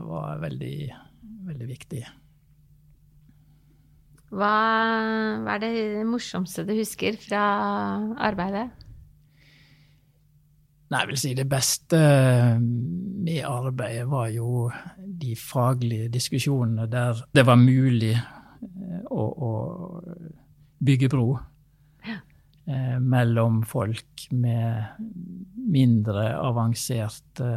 var 0.09 0.39
veldig, 0.41 0.77
veldig 1.47 1.67
viktig. 1.69 2.01
Hva, 4.29 4.53
hva, 5.41 5.55
er 5.55 5.63
det 5.63 6.05
morsomste 6.05 6.65
du 6.67 6.75
husker 6.77 7.17
fra 7.17 7.41
arbeidet? 8.21 8.67
Nei, 10.89 11.01
jeg 11.03 11.09
vil 11.09 11.19
si 11.21 11.31
det 11.38 11.45
beste 11.50 12.00
med 12.62 13.43
arbeidet 13.45 14.07
var 14.09 14.29
jo 14.33 14.69
de 14.98 15.36
faglige 15.38 16.09
diskusjonene 16.13 16.88
der 16.89 17.21
det 17.33 17.45
var 17.45 17.59
mulig 17.62 18.15
eh, 18.15 19.01
å, 19.13 19.25
å 19.29 19.51
bygge 20.81 21.09
bro 21.13 21.27
ja. 22.05 22.17
eh, 22.65 22.98
mellom 23.01 23.62
folk 23.69 24.25
med 24.33 25.01
mindre 25.69 26.31
avanserte 26.41 27.50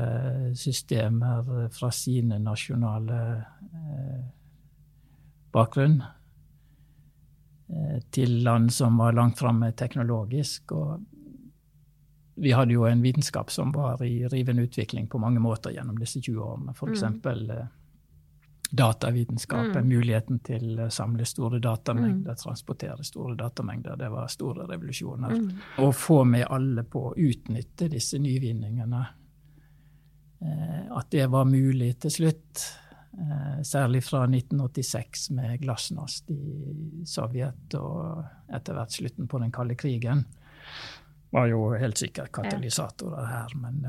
systemer 0.58 1.70
fra 1.72 1.92
sine 1.96 2.40
nasjonale 2.42 3.22
eh, 3.38 4.26
bakgrunn 5.52 6.02
Eh, 6.02 6.21
til 8.10 8.42
land 8.44 8.72
som 8.72 8.98
var 9.00 9.12
langt 9.16 9.38
framme 9.38 9.72
teknologisk. 9.72 10.72
Og 10.72 11.00
vi 12.34 12.52
hadde 12.52 12.74
jo 12.74 12.84
en 12.88 13.02
vitenskap 13.02 13.50
som 13.50 13.72
var 13.72 14.02
i 14.04 14.28
rivende 14.28 14.62
utvikling 14.62 15.08
på 15.08 15.20
mange 15.20 15.40
måter 15.40 15.74
gjennom 15.74 15.98
disse 16.00 16.20
20 16.20 16.42
årene. 16.42 16.74
F.eks. 16.76 17.02
Mm. 17.02 17.68
datavitenskapen, 18.72 19.84
mm. 19.84 19.88
muligheten 19.88 20.38
til 20.40 20.80
å 20.80 20.90
samle 20.90 21.24
store 21.28 21.58
datamengder, 21.60 22.32
mm. 22.32 22.42
transportere 22.44 23.04
store 23.04 23.36
datamengder. 23.36 23.96
Det 24.00 24.08
var 24.08 24.28
store 24.32 24.68
revolusjoner. 24.70 25.34
Mm. 25.36 25.50
Å 25.84 25.90
få 25.92 26.22
med 26.24 26.46
alle 26.48 26.84
på 26.84 27.08
å 27.10 27.16
utnytte 27.16 27.88
disse 27.92 28.18
nyvinningene 28.18 29.04
at 30.90 31.10
det 31.14 31.26
var 31.30 31.44
mulig 31.46 31.92
til 32.02 32.10
slutt. 32.10 32.62
Særlig 33.68 34.00
fra 34.06 34.22
1986 34.24 35.26
med 35.36 35.58
glasnost 35.60 36.30
i 36.32 37.02
Sovjet 37.04 37.74
og 37.76 38.22
etter 38.48 38.78
hvert 38.78 38.94
slutten 38.94 39.28
på 39.28 39.40
den 39.42 39.52
kalde 39.52 39.76
krigen. 39.76 40.24
Var 41.32 41.50
jo 41.50 41.66
helt 41.76 42.00
sikkert 42.00 42.32
katalysatorer 42.32 43.28
her, 43.28 43.52
men 43.60 43.84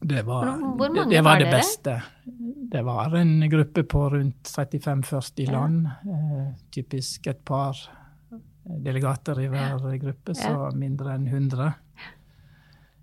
det 0.00 0.22
var, 0.22 0.46
det, 0.94 1.10
det, 1.10 1.20
var 1.20 1.38
det 1.38 1.50
beste. 1.50 2.02
Det 2.72 2.82
var 2.82 3.16
en 3.16 3.50
gruppe 3.50 3.82
på 3.82 4.10
rundt 4.10 4.48
35-40 4.48 5.50
land. 5.52 5.86
Eh, 5.86 6.46
typisk 6.70 7.26
et 7.26 7.44
par 7.44 7.76
delegater 8.64 9.40
i 9.40 9.48
hver 9.52 9.98
gruppe, 10.00 10.34
så 10.34 10.70
mindre 10.72 11.18
enn 11.18 11.26
100. 11.28 11.68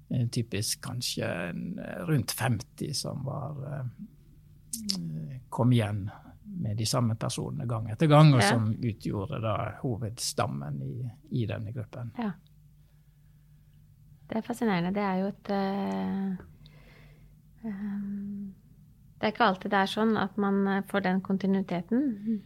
Eh, 0.10 0.26
typisk 0.34 0.82
kanskje 0.88 1.30
rundt 2.10 2.34
50 2.34 2.98
som 2.98 3.22
var 3.28 3.62
eh, 3.70 3.86
kom 5.50 5.72
igjen 5.72 6.08
med 6.58 6.78
de 6.78 6.86
samme 6.90 7.16
personene 7.20 7.68
gang 7.70 7.90
etter 7.94 8.10
gang, 8.10 8.34
og 8.34 8.44
som 8.44 8.70
utgjorde 8.74 9.42
da 9.44 9.56
hovedstammen 9.82 10.80
i, 10.82 10.94
i 11.42 11.46
denne 11.50 11.74
gruppen. 11.76 12.14
Ja. 12.18 12.32
Det 14.28 14.40
er 14.40 14.46
fascinerende. 14.46 14.92
Det 14.96 15.04
er 15.04 15.20
jo 15.22 15.28
et 15.34 15.52
uh 15.58 16.46
um, 17.68 18.56
det 19.18 19.26
er 19.26 19.32
ikke 19.34 19.46
alltid 19.48 19.72
det 19.74 19.78
er 19.80 19.90
sånn 19.90 20.12
at 20.22 20.36
man 20.38 20.58
får 20.92 21.02
den 21.08 21.22
kontinuiteten. 21.26 22.02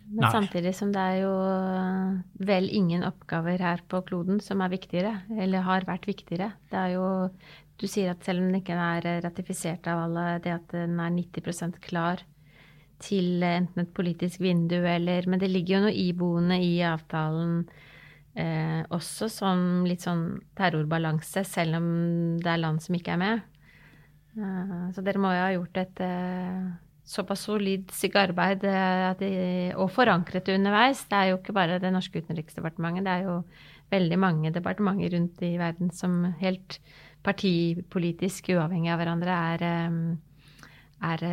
Men 0.07 0.21
Nei. 0.23 0.29
samtidig 0.31 0.71
som 0.77 0.93
det 0.95 1.01
er 1.03 1.17
jo 1.25 1.31
eh, 1.43 2.21
vel 2.47 2.69
ingen 2.71 3.03
oppgaver 3.03 3.59
her 3.59 3.83
på 3.91 3.99
kloden 4.07 4.39
som 4.43 4.63
er 4.63 4.71
viktigere, 4.71 5.11
eller 5.35 5.67
har 5.67 5.83
vært 5.89 6.07
viktigere. 6.07 6.53
Det 6.71 6.79
er 6.79 6.93
jo 6.93 7.09
Du 7.81 7.87
sier 7.89 8.11
at 8.13 8.25
selv 8.25 8.43
om 8.43 8.51
den 8.51 8.59
ikke 8.61 8.77
er 8.77 9.23
ratifisert 9.25 9.87
av 9.89 10.03
alle, 10.05 10.25
det 10.43 10.53
at 10.53 10.75
den 10.75 10.99
er 11.01 11.15
90% 11.15 11.79
klar 11.81 12.21
til 13.01 13.41
enten 13.41 13.81
et 13.81 13.95
politisk 13.97 14.43
vindu 14.43 14.77
eller 14.77 15.25
Men 15.27 15.41
det 15.41 15.49
ligger 15.49 15.79
jo 15.79 15.85
noe 15.87 15.95
iboende 15.97 16.59
i 16.61 16.75
avtalen 16.85 17.63
eh, 18.37 18.83
også 18.93 19.29
som 19.31 19.63
litt 19.87 20.05
sånn 20.05 20.41
terrorbalanse, 20.57 21.43
selv 21.47 21.79
om 21.81 21.89
det 22.41 22.53
er 22.53 22.61
land 22.61 22.83
som 22.83 22.95
ikke 22.97 23.15
er 23.15 23.21
med. 23.21 23.43
Eh, 24.37 24.87
så 24.93 25.03
dere 25.03 25.21
må 25.21 25.33
jo 25.33 25.43
ha 25.43 25.51
gjort 25.55 25.81
et 25.81 26.05
eh, 26.05 26.71
såpass 27.11 27.47
solid 27.49 27.91
arbeid 28.15 28.63
de, 29.19 29.31
og 29.75 29.91
forankret 29.91 30.45
det 30.45 30.59
underveis. 30.59 31.05
Det 31.09 31.17
er 31.17 31.31
jo 31.31 31.41
ikke 31.41 31.57
bare 31.57 31.81
det 31.81 31.91
norske 31.91 32.21
utenriksdepartementet, 32.21 33.07
det 33.07 33.15
er 33.17 33.29
jo 33.29 33.41
veldig 33.91 34.19
mange 34.21 34.51
departementer 34.55 35.17
rundt 35.17 35.41
i 35.43 35.57
verden 35.59 35.89
som 35.91 36.21
helt 36.39 36.79
partipolitisk 37.25 38.51
uavhengig 38.55 38.91
av 38.93 39.01
hverandre 39.01 39.39
er, 39.55 39.65
er 41.11 41.25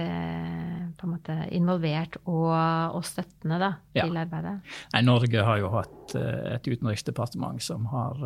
på 0.98 1.06
en 1.06 1.12
måte 1.12 1.36
involvert 1.56 2.18
og, 2.24 2.50
og 2.98 3.06
støttende 3.06 3.60
da, 3.62 3.70
til 3.96 4.12
ja. 4.12 4.24
arbeidet. 4.24 4.58
Nei, 4.92 5.02
Norge 5.06 5.46
har 5.48 5.62
jo 5.62 5.72
hatt 5.76 6.16
et 6.18 6.68
utenriksdepartement 6.68 7.62
som 7.64 7.88
har 7.92 8.20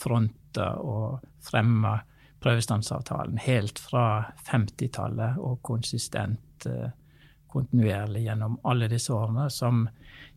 fronta 0.00 0.72
og 0.80 1.20
fremma 1.44 1.98
prøvestansavtalen 2.42 3.38
helt 3.38 3.78
fra 3.78 4.24
50-tallet 4.50 5.38
og 5.38 5.60
konsistent, 5.62 6.66
eh, 6.66 6.90
kontinuerlig 7.52 8.26
gjennom 8.26 8.58
alle 8.68 8.88
disse 8.90 9.12
årene, 9.14 9.48
som 9.50 9.84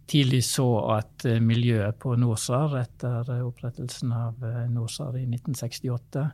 tidlig 0.09 0.43
så 0.45 0.67
at 0.97 1.25
eh, 1.25 1.41
miljøet 1.41 1.97
på 2.01 2.15
Norsar 2.19 2.77
etter 2.81 3.31
opprettelsen 3.41 4.13
av 4.13 4.43
eh, 4.45 4.65
Norsar 4.71 5.17
i 5.17 5.25
1968 5.25 6.27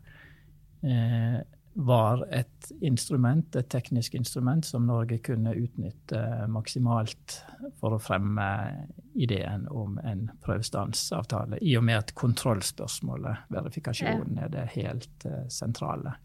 var 1.74 2.26
et 2.34 2.72
instrument, 2.82 3.56
et 3.56 3.70
teknisk 3.70 4.16
instrument 4.16 4.66
som 4.66 4.86
Norge 4.88 5.18
kunne 5.24 5.54
utnytte 5.56 6.20
maksimalt 6.52 7.38
for 7.80 7.96
å 7.96 8.02
fremme 8.02 8.48
ideen 9.14 9.68
om 9.72 9.98
en 10.04 10.28
prøvestansavtale, 10.44 11.62
i 11.62 11.78
og 11.80 11.86
med 11.88 12.02
at 12.02 12.14
kontrollspørsmålet, 12.18 13.48
verifikasjonen, 13.56 14.42
er 14.44 14.52
det 14.52 14.68
helt 14.76 15.26
uh, 15.28 15.46
sentrale. 15.52 16.18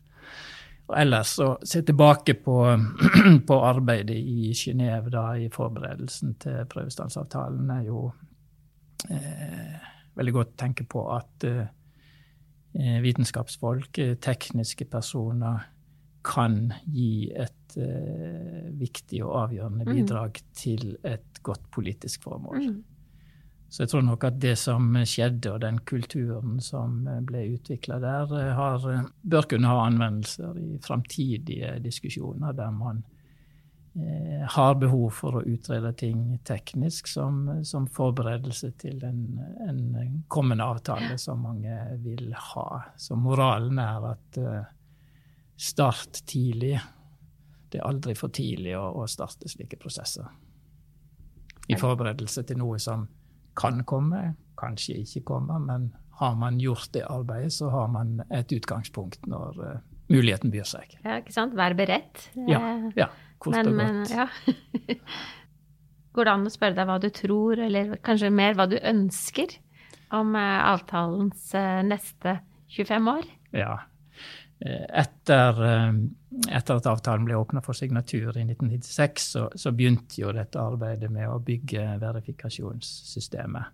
Og 0.87 0.95
ellers 0.99 1.35
å 1.43 1.49
se 1.67 1.83
tilbake 1.87 2.37
på, 2.43 2.59
på 3.49 3.61
arbeidet 3.67 4.19
i 4.19 4.53
Genéve 4.55 5.25
i 5.43 5.49
forberedelsen 5.51 6.37
til 6.43 6.67
prøvestansavtalen, 6.71 7.71
er 7.75 7.89
jo 7.89 8.05
eh, 9.11 9.89
veldig 10.15 10.35
godt 10.37 10.55
å 10.55 10.61
tenke 10.63 10.87
på 10.87 11.03
at 11.15 11.47
eh, 11.47 11.65
Eh, 11.65 11.86
vitenskapsfolk, 13.05 13.99
eh, 13.99 14.15
tekniske 14.21 14.89
personer, 14.91 15.73
kan 16.27 16.73
gi 16.91 17.31
et 17.39 17.77
uh, 17.79 18.65
viktig 18.75 19.21
og 19.23 19.45
avgjørende 19.45 19.85
mm. 19.87 19.91
bidrag 19.95 20.41
mm. 20.41 20.49
til 20.59 20.97
et 21.07 21.39
godt 21.47 21.69
politisk 21.71 22.25
formål. 22.27 22.65
Mm. 22.65 22.81
Så 23.71 23.85
jeg 23.85 23.93
tror 23.93 24.03
nok 24.09 24.25
at 24.27 24.41
det 24.43 24.57
som 24.59 24.89
skjedde, 25.07 25.53
og 25.53 25.61
den 25.63 25.79
kulturen 25.87 26.59
som 26.59 27.05
ble 27.29 27.45
utvikla 27.55 28.01
der, 28.03 28.35
har, 28.59 28.89
bør 29.23 29.47
kunne 29.53 29.71
ha 29.71 29.85
anvendelser 29.87 30.59
i 30.59 30.81
framtidige 30.83 31.77
diskusjoner 31.85 32.59
der 32.59 32.75
man 32.75 33.05
Eh, 33.05 33.16
har 34.49 34.75
behov 34.75 35.11
for 35.17 35.39
å 35.39 35.45
utrede 35.49 35.93
ting 35.97 36.37
teknisk 36.45 37.09
som, 37.09 37.65
som 37.65 37.87
forberedelse 37.89 38.71
til 38.81 39.01
en, 39.07 39.23
en, 39.65 40.19
kommende 40.29 40.67
avtale 40.67 41.17
som 41.19 41.41
mange 41.47 41.79
vil 42.05 42.35
ha. 42.53 42.69
Så 43.01 43.17
moralen 43.17 43.81
er 43.81 44.09
at 44.11 44.41
uh, 44.43 44.59
start 45.57 46.21
tidlig. 46.29 46.75
Det 47.73 47.81
er 47.81 47.89
aldri 47.89 48.15
for 48.19 48.35
tidlig 48.35 48.77
å, 48.77 48.85
å 49.01 49.07
starte 49.09 49.49
slike 49.49 49.81
prosesser. 49.81 50.29
I 51.67 51.79
forberedelse 51.81 52.45
til 52.47 52.61
noe 52.61 52.79
som 52.79 53.09
kan 53.57 53.81
komme, 53.89 54.37
kanskje 54.61 55.01
ikke 55.03 55.25
kommer, 55.33 55.59
men 55.59 55.91
har 56.21 56.37
man 56.39 56.61
gjort 56.61 56.93
det 56.95 57.07
arbeidet, 57.09 57.55
så 57.57 57.73
har 57.73 57.89
man 57.93 58.21
et 58.29 58.53
utgangspunkt 58.53 59.25
når 59.29 59.63
uh, 59.65 59.77
muligheten 60.13 60.53
byr 60.53 60.69
seg. 60.69 60.99
Ja, 61.03 61.19
ikke 61.21 61.35
sant? 61.35 61.57
Vær 61.57 61.75
beredt. 61.77 62.29
Ja, 62.49 62.61
ja. 62.97 63.09
Men, 63.45 63.71
og 63.71 63.77
godt. 63.77 64.11
Ja. 64.17 64.27
Går 66.17 66.25
det 66.25 66.33
an 66.33 66.49
å 66.49 66.51
spørre 66.53 66.77
deg 66.79 66.87
hva 66.89 66.97
du 66.97 67.11
tror, 67.13 67.59
eller 67.61 67.99
kanskje 68.05 68.31
mer 68.33 68.55
hva 68.57 68.65
du 68.71 68.79
ønsker 68.81 69.51
om 70.17 70.37
eh, 70.39 70.71
avtalens 70.73 71.55
eh, 71.55 71.83
neste 71.85 72.39
25 72.73 73.09
år? 73.13 73.25
Ja. 73.53 73.81
Eh, 74.65 74.87
etter, 75.03 75.53
etter 76.49 76.75
at 76.81 76.87
avtalen 76.89 77.27
ble 77.29 77.37
åpna 77.37 77.61
for 77.65 77.75
signatur 77.77 78.33
i 78.33 78.45
1996, 78.47 79.23
så, 79.35 79.43
så, 79.53 79.73
begynte 79.77 80.21
jo 80.23 80.33
dette 80.33 80.57
arbeidet 80.63 81.11
med 81.13 81.29
å 81.29 81.39
bygge 81.45 82.01
verifikasjonssystemet. 82.01 83.65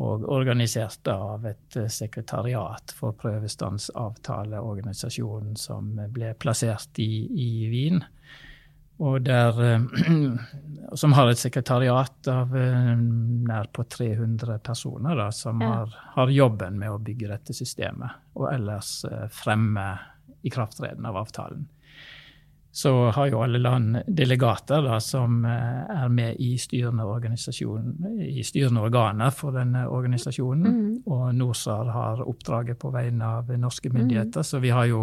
Og 0.00 0.24
organisert 0.32 1.04
av 1.12 1.44
et 1.50 1.76
sekretariat 1.92 2.92
for 2.96 3.12
prøvestansavtaleorganisasjonen 3.20 5.52
som 5.60 6.00
ble 6.14 6.32
plassert 6.40 6.96
i, 7.04 7.28
i 7.28 7.68
Wien 7.68 8.00
der, 9.18 9.74
eh, 9.74 9.80
som 10.92 11.12
har 11.12 11.30
et 11.30 11.38
sekretariat 11.38 12.28
av 12.30 12.56
eh, 12.56 12.94
nær 13.48 13.70
på 13.74 13.84
300 13.84 14.58
personer 14.62 15.16
da, 15.18 15.30
som 15.34 15.60
ja. 15.60 15.68
har, 15.68 15.94
har, 16.14 16.30
jobben 16.30 16.78
med 16.78 16.92
å 16.92 17.00
bygge 17.02 17.30
dette 17.32 17.56
systemet, 17.56 18.22
og 18.38 18.50
ellers 18.52 19.00
eh, 19.08 19.28
fremme 19.32 19.86
ikraftreden 20.46 21.06
av 21.06 21.18
avtalen. 21.22 21.68
Så 22.72 22.92
har 23.12 23.26
jo 23.28 23.42
alle 23.44 23.58
land 23.60 23.98
delegater 24.08 24.80
da, 24.80 24.96
som 25.04 25.42
er 25.44 26.06
med 26.08 26.38
i 26.40 26.54
styrende, 26.56 27.04
i 28.24 28.40
styrende 28.48 28.80
organer 28.86 29.34
for 29.36 29.52
denne 29.52 29.82
organisasjonen. 29.92 30.78
Mm. 30.78 30.94
Og 31.04 31.26
NORSAR 31.36 31.90
har 31.92 32.22
oppdraget 32.24 32.80
på 32.80 32.88
vegne 32.94 33.28
av 33.28 33.52
norske 33.60 33.92
myndigheter, 33.92 34.40
mm. 34.40 34.48
så 34.48 34.62
vi 34.64 34.72
har 34.72 34.88
jo 34.88 35.02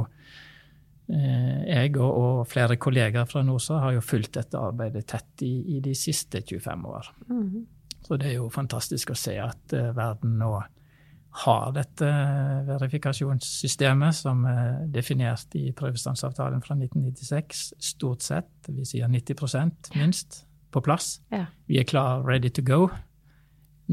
jeg 1.09 1.95
og, 1.97 2.09
og, 2.09 2.39
flere 2.45 2.75
kolleger 2.77 3.25
fra 3.25 3.41
NOSA 3.41 3.79
har 3.81 3.95
jo 3.95 4.01
fulgt 4.05 4.35
dette 4.37 4.59
arbeidet 4.61 5.07
tett 5.09 5.41
i, 5.41 5.77
i 5.77 5.79
de 5.81 5.95
siste 5.97 6.43
25 6.45 6.85
år. 6.85 7.09
Mm. 7.31 7.63
Så 8.05 8.17
det 8.17 8.29
er 8.29 8.37
jo 8.39 8.49
fantastisk 8.53 9.11
å 9.13 9.17
se 9.17 9.35
at 9.41 9.73
uh, 9.75 9.91
verden 9.97 10.37
nå 10.41 10.53
har 11.43 11.73
dette 11.75 12.07
verifikasjonssystemet 12.65 14.17
som 14.17 14.41
er 14.49 14.79
definert 14.89 15.53
i 15.59 15.69
prøvestansavtalen 15.77 16.63
fra 16.65 16.73
1996, 16.75 17.67
stort 17.91 18.25
sett, 18.25 18.49
vi 18.73 18.87
sier 18.87 19.07
90% 19.07 19.91
minst, 19.99 20.43
på 20.73 20.81
plass. 20.85 21.19
Ja. 21.29 21.45
Vi 21.69 21.77
er 21.81 21.85
klar, 21.89 22.25
ready 22.25 22.49
to 22.49 22.65
go, 22.65 22.87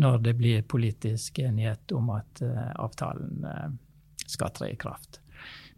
når 0.01 0.25
det 0.25 0.35
blir 0.41 0.65
politisk 0.69 1.39
enighet 1.45 1.93
om 1.97 2.11
at 2.17 2.43
uh, 2.45 2.73
avtalen 2.81 3.45
uh, 3.45 3.69
skal 4.27 4.53
tre 4.57 4.73
i 4.73 4.81
kraft. 4.81 5.21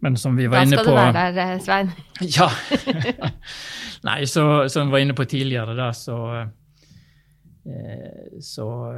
Men 0.01 0.17
som 0.17 0.37
vi 0.39 0.47
var 0.47 0.63
inne 0.63 0.79
på 0.79 0.85
Da 0.85 0.85
skal 0.85 0.95
du 0.95 1.01
være 1.01 1.33
der, 1.35 1.53
eh, 1.55 1.61
Svein. 1.65 1.91
ja. 2.37 2.49
Nei, 4.09 4.21
så, 4.31 4.69
som 4.71 4.87
vi 4.87 4.95
var 4.95 5.03
inne 5.03 5.17
på 5.19 5.27
tidligere, 5.27 5.75
da, 5.75 5.91
så 5.97 6.19
Eh, 7.69 8.41
så 8.41 8.95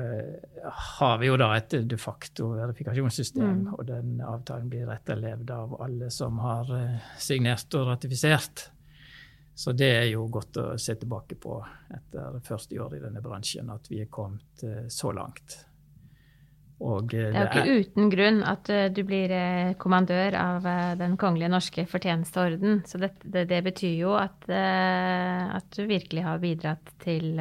har 0.72 1.18
vi 1.18 1.26
jo 1.26 1.36
da 1.40 1.48
et 1.56 1.74
de 1.90 1.96
facto 1.98 2.52
verifikasjonssystem, 2.54 3.62
mm. 3.62 3.70
og 3.74 3.86
den 3.88 4.20
avtalen 4.22 4.68
blir 4.70 4.92
etterlevd 4.94 5.50
av 5.50 5.74
alle 5.82 6.10
som 6.14 6.38
har 6.44 6.70
signert 7.18 7.74
og 7.74 7.88
ratifisert. 7.88 8.68
Så 9.54 9.74
det 9.76 9.90
er 9.96 10.06
jo 10.12 10.28
godt 10.30 10.60
å 10.60 10.66
se 10.78 10.94
tilbake 11.00 11.36
på 11.40 11.58
etter 11.96 12.38
40 12.46 12.84
år 12.84 12.94
i 12.96 13.02
denne 13.02 13.24
bransjen, 13.24 13.72
at 13.74 13.90
vi 13.90 14.04
er 14.04 14.12
kommet 14.12 14.62
så 14.88 15.10
langt. 15.12 15.58
Og, 16.80 17.12
det 17.12 17.28
er 17.28 17.44
jo 17.44 17.60
ikke 17.60 17.84
uten 17.84 18.08
grunn 18.12 18.38
at 18.48 18.68
uh, 18.72 18.86
du 18.88 19.02
blir 19.04 19.28
uh, 19.34 19.74
kommandør 19.80 20.34
av 20.40 20.64
uh, 20.64 20.96
Den 20.96 21.16
kongelige 21.20 21.50
norske 21.52 21.84
fortjenesteorden. 21.88 22.82
Så 22.88 22.98
det, 23.02 23.10
det, 23.20 23.48
det 23.50 23.64
betyr 23.66 23.96
jo 24.00 24.14
at, 24.16 24.48
at, 24.48 25.76
du 25.76 25.86
virkelig 25.88 26.22
har 26.24 26.38
bidratt 26.40 26.90
til 27.04 27.40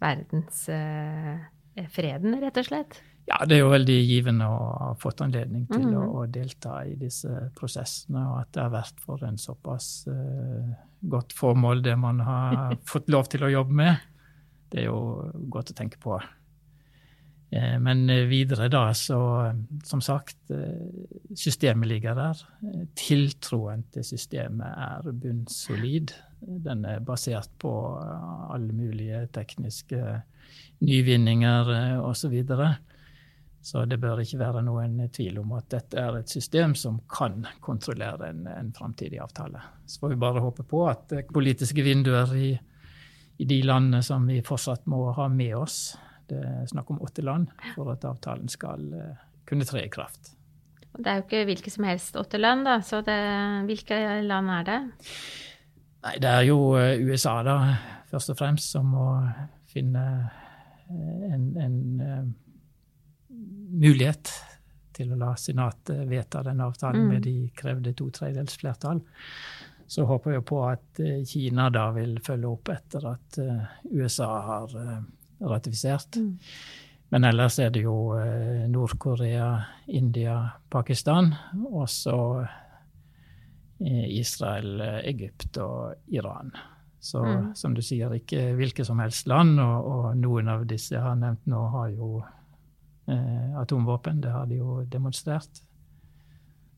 verdensfreden, 0.00 2.40
rett 2.40 2.56
og 2.60 2.64
slett. 2.68 3.02
Ja, 3.28 3.44
det 3.48 3.54
er 3.56 3.60
jo 3.62 3.70
veldig 3.72 4.00
givende 4.04 4.46
å 4.52 4.56
ha 4.80 4.94
fått 5.00 5.20
anledning 5.24 5.64
til 5.70 5.86
mm. 5.86 5.94
å, 5.96 6.02
å, 6.20 6.26
delta 6.28 6.84
i 6.84 6.94
disse 7.00 7.48
prosessene, 7.56 8.20
og 8.20 8.40
at 8.42 8.50
det 8.56 8.62
har 8.66 8.72
vært 8.74 8.98
for 9.04 9.18
en 9.24 9.38
såpass 9.40 10.04
godt 11.04 11.32
formål, 11.36 11.82
det 11.84 11.96
man 12.00 12.20
har 12.24 12.76
fått 12.92 13.08
lov 13.12 13.24
til 13.32 13.44
å 13.44 13.52
jobbe 13.52 13.74
med. 13.80 13.94
Det 14.72 14.78
er 14.82 14.88
jo 14.90 14.98
godt 15.52 15.72
å 15.72 15.78
tenke 15.78 15.98
på. 16.02 16.18
Eh, 17.54 17.78
men 17.80 18.10
eh, 18.10 18.24
videre 18.26 18.68
da, 18.68 18.88
så 18.94 19.52
som 19.84 20.00
sagt, 20.00 20.50
eh, 20.50 21.34
systemet 21.36 21.88
ligger 21.88 22.16
der. 22.18 22.40
Tiltroen 22.98 23.84
til 23.94 24.06
systemet 24.06 24.66
er 24.66 25.12
bunnsolid. 25.12 26.16
Den 26.40 26.84
er 26.84 27.04
basert 27.04 27.52
på 27.62 27.70
alle 28.52 28.74
mulige 28.74 29.26
tekniske 29.32 30.00
nyvinninger 30.84 31.70
osv. 32.02 32.24
Så, 32.24 32.28
videre. 32.28 32.68
så 33.62 33.84
det 33.88 34.00
bør 34.00 34.20
ikke 34.20 34.40
være 34.42 34.62
noen 34.66 34.98
tvil 35.12 35.38
om 35.40 35.54
at 35.56 35.70
dette 35.72 36.00
er 36.00 36.18
et 36.18 36.28
system 36.28 36.74
som 36.76 36.98
kan 37.08 37.46
kontrollere 37.64 38.28
en, 38.32 38.46
en 38.50 38.72
framtidig 38.76 39.22
avtale. 39.22 39.62
Så 39.86 40.02
får 40.02 40.12
vi 40.12 40.20
bare 40.26 40.42
håpe 40.44 40.66
på 40.68 40.82
at 40.90 41.14
politiske 41.32 41.86
vinduer 41.86 42.34
i, 42.36 42.50
i 43.38 43.48
de 43.48 43.62
landene 43.62 44.02
som 44.02 44.26
vi 44.28 44.42
fortsatt 44.44 44.84
må 44.90 45.06
ha 45.16 45.30
med 45.32 45.56
oss, 45.62 45.94
det 46.30 46.40
er 46.40 46.68
snakk 46.70 46.90
om 46.94 47.02
åtte 47.04 47.24
land 47.24 47.50
for 47.74 47.92
at 47.92 48.04
avtalen 48.08 48.50
skal 48.52 48.86
eh, 48.96 49.24
kunne 49.48 49.66
tre 49.68 49.84
i 49.86 49.92
kraft. 49.92 50.32
Det 50.94 51.10
er 51.10 51.18
jo 51.18 51.24
ikke 51.26 51.42
hvilke 51.48 51.72
som 51.74 51.86
helst 51.88 52.16
åtte 52.16 52.38
land, 52.38 52.66
da. 52.68 52.78
Så 52.86 53.02
det, 53.06 53.18
hvilke 53.68 53.98
land 54.22 54.52
er 54.60 54.68
det? 54.68 54.78
Nei, 56.04 56.14
det 56.22 56.30
er 56.30 56.46
jo 56.46 56.58
eh, 56.78 57.02
USA, 57.02 57.40
da, 57.46 57.58
først 58.12 58.34
og 58.34 58.38
fremst, 58.38 58.70
som 58.76 58.92
må 58.94 59.08
finne 59.72 60.04
eh, 60.86 61.34
en, 61.34 61.48
en 61.58 62.34
mulighet 63.74 64.30
til 64.94 65.10
å 65.10 65.18
la 65.18 65.32
Senatet 65.40 66.04
vedta 66.06 66.44
den 66.46 66.62
avtalen 66.62 67.08
mm. 67.08 67.10
med 67.10 67.24
de 67.26 67.36
krevde 67.58 67.96
to 67.98 68.06
tredjedels 68.14 68.60
flertall. 68.60 69.02
Så 69.90 70.06
håper 70.08 70.36
jeg 70.36 70.44
på 70.48 70.60
at 70.64 71.00
Kina 71.28 71.66
da 71.74 71.88
vil 71.92 72.14
følge 72.24 72.48
opp 72.48 72.70
etter 72.72 73.04
at 73.10 73.36
USA 73.90 74.30
har 74.46 74.72
ratifisert. 75.40 76.16
Mm. 76.16 76.38
Men 77.14 77.24
ellers 77.24 77.58
er 77.62 77.70
det 77.70 77.84
jo 77.84 77.96
eh, 78.18 78.64
Nord-Korea, 78.70 79.48
India, 79.86 80.38
Pakistan, 80.70 81.34
og 81.70 81.88
så 81.90 82.18
eh, 83.78 84.06
Israel, 84.18 84.80
Egypt 85.04 85.58
og 85.62 85.94
Iran. 86.06 86.54
Så 87.04 87.24
mm. 87.24 87.54
som 87.54 87.74
du 87.76 87.82
sier, 87.84 88.12
ikke 88.16 88.54
hvilke 88.56 88.84
som 88.84 89.02
helst 89.04 89.28
land, 89.28 89.58
og, 89.60 89.90
og, 89.90 90.06
noen 90.16 90.48
av 90.48 90.64
disse 90.66 90.94
jeg 90.94 91.04
har 91.04 91.18
nevnt 91.20 91.44
nå, 91.52 91.60
har 91.74 91.90
jo 91.92 92.08
eh, 93.12 93.50
atomvåpen. 93.60 94.22
Det 94.24 94.32
har 94.32 94.48
de 94.48 94.62
jo 94.62 94.78
demonstrert. 94.88 95.60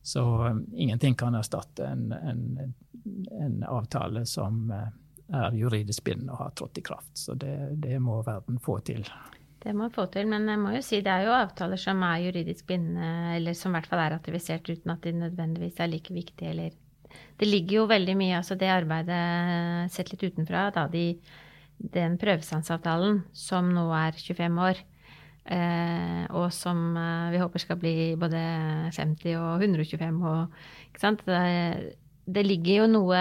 Så 0.03 0.23
um, 0.23 0.65
ingenting 0.75 1.15
kan 1.15 1.35
erstatte 1.35 1.87
en, 1.87 2.13
en, 2.13 2.75
en 3.41 3.63
avtale 3.71 4.25
som 4.27 4.71
eh, 4.71 4.91
er 5.35 5.57
juridisk 5.59 6.05
bindende 6.07 6.35
og 6.35 6.45
har 6.45 6.55
trådt 6.59 6.79
i 6.79 6.85
kraft. 6.87 7.11
Så 7.19 7.35
det, 7.35 7.55
det, 7.83 7.99
må 8.03 8.21
verden 8.27 8.61
få 8.63 8.79
til. 8.87 9.07
Det 9.63 9.75
må 9.75 9.89
få 9.91 10.07
til, 10.13 10.29
men 10.31 10.47
jeg 10.49 10.61
må 10.63 10.75
jo 10.77 10.83
si 10.85 11.01
det 11.03 11.13
er 11.13 11.27
jo 11.27 11.37
avtaler 11.37 11.81
som 11.81 12.03
er 12.07 12.27
juridisk 12.29 12.69
bindende, 12.69 13.37
eller 13.37 13.57
som 13.59 13.73
i 13.73 13.79
hvert 13.79 13.91
fall 13.91 14.05
er 14.05 14.15
ratifisert 14.15 14.69
uten 14.71 14.95
at 14.95 15.03
de 15.07 15.15
nødvendigvis 15.17 15.81
er 15.81 15.91
like 15.93 16.15
viktige, 16.15 16.51
eller 16.55 16.83
Det 17.39 17.47
ligger 17.49 17.77
jo 17.77 17.87
veldig 17.89 18.15
mye, 18.17 18.37
altså 18.37 18.55
det 18.59 18.69
arbeidet 18.69 19.93
sett 19.93 20.11
litt 20.11 20.23
utenfra, 20.23 20.71
da 20.75 20.87
de, 20.89 21.17
den 21.79 22.19
prøvestansavtalen 22.21 23.23
som 23.33 23.71
nå 23.73 23.87
er 23.97 24.13
25 24.13 24.59
år, 24.61 24.81
eh, 25.47 26.25
og 26.29 26.51
som 26.53 26.97
eh, 26.97 27.31
vi 27.33 27.41
håper 27.41 27.63
skal 27.63 27.79
bli 27.81 27.95
både 28.21 28.43
50 28.93 29.39
og 29.39 29.65
125 29.65 30.21
og 30.29 30.59
Ikke 30.91 31.01
sant. 31.01 31.25
Det, 31.25 31.97
det 32.27 32.43
ligger 32.43 32.83
jo 32.83 32.87
noe 32.91 33.21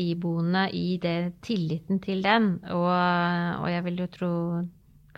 iboende 0.00 0.68
i 0.72 0.96
det 1.02 1.40
tilliten 1.44 2.00
til 2.00 2.22
den. 2.24 2.54
Og, 2.72 2.88
og, 2.88 3.68
jeg 3.68 3.84
vil 3.88 4.04
jo 4.04 4.10
tro 4.12 4.32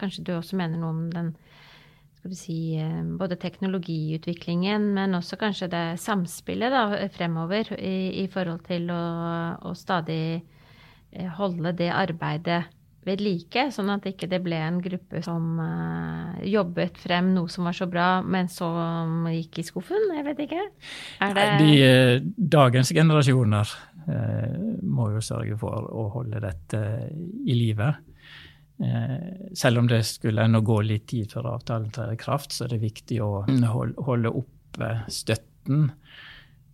Kanskje 0.00 0.22
du 0.24 0.30
også 0.32 0.56
mener 0.56 0.80
noe 0.80 0.94
om 0.94 1.00
den 1.12 1.26
skal 2.16 2.32
du 2.32 2.36
si, 2.36 2.54
eh, 2.80 3.02
både 3.20 3.36
teknologiutviklingen, 3.40 4.86
men 4.96 5.16
også 5.16 5.36
kanskje 5.40 5.68
det 5.72 5.82
samspillet 6.00 6.72
da, 6.72 6.82
fremover 7.12 7.68
i, 7.76 8.22
i 8.22 8.26
forhold 8.32 8.62
til 8.64 8.88
å, 8.92 9.02
å 9.60 9.74
stadig 9.76 10.40
eh, 10.40 11.28
holde 11.36 11.74
det 11.76 11.90
arbeidet 11.92 12.62
ved 13.06 13.22
like, 13.24 13.62
sånn 13.72 13.88
at 13.94 14.04
ikke 14.10 14.28
det 14.28 14.42
ble 14.44 14.58
en 14.60 14.80
gruppe 14.84 15.22
som 15.24 15.56
uh, 15.56 16.36
jobbet 16.44 16.98
frem 17.00 17.30
noe 17.32 17.48
som 17.52 17.68
var 17.68 17.76
så 17.76 17.88
bra, 17.90 18.08
men 18.20 18.50
som 18.52 19.24
gikk 19.32 19.62
i 19.62 19.64
skuffen? 19.64 20.10
Jeg 20.18 20.26
vet 20.26 20.42
ikke. 20.44 20.66
Er 21.24 21.36
det 21.36 21.46
De, 21.62 21.70
uh, 21.80 22.28
dagens 22.56 22.92
generasjoner 22.96 23.72
uh, 24.04 24.58
må 24.84 25.10
jo 25.14 25.24
sørge 25.24 25.56
for 25.60 25.88
å 25.88 26.10
holde 26.16 26.44
dette 26.44 26.84
i 27.46 27.56
live. 27.56 27.92
selv 29.52 29.78
om 29.78 29.88
det 29.88 29.98
skulle 30.08 30.46
ennå 30.48 30.62
gå 30.64 30.78
litt 30.80 31.02
tid 31.10 31.28
før 31.28 31.50
avtalen 31.50 31.90
trer 31.92 32.14
i 32.14 32.20
kraft, 32.20 32.54
så 32.56 32.64
er 32.64 32.70
det 32.72 32.78
viktig 32.80 33.18
å 33.20 33.42
holde 34.06 34.32
oppe 34.32 34.88
støtten 35.12 35.90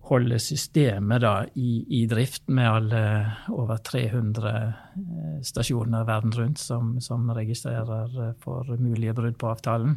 holde 0.07 0.39
systemet 0.39 1.23
da 1.25 1.35
i, 1.59 1.85
i, 1.89 2.07
drift 2.07 2.47
med 2.49 2.71
alle 2.71 3.03
over 3.51 3.81
300 3.83 4.53
eh, 4.63 5.39
stasjoner 5.43 6.07
verden 6.07 6.35
rundt 6.37 6.63
som, 6.63 6.97
som 7.03 7.27
registrerer 7.35 8.19
eh, 8.29 8.35
for 8.43 8.71
mulige 8.79 9.17
brudd 9.17 9.39
på 9.39 9.51
avtalen. 9.51 9.97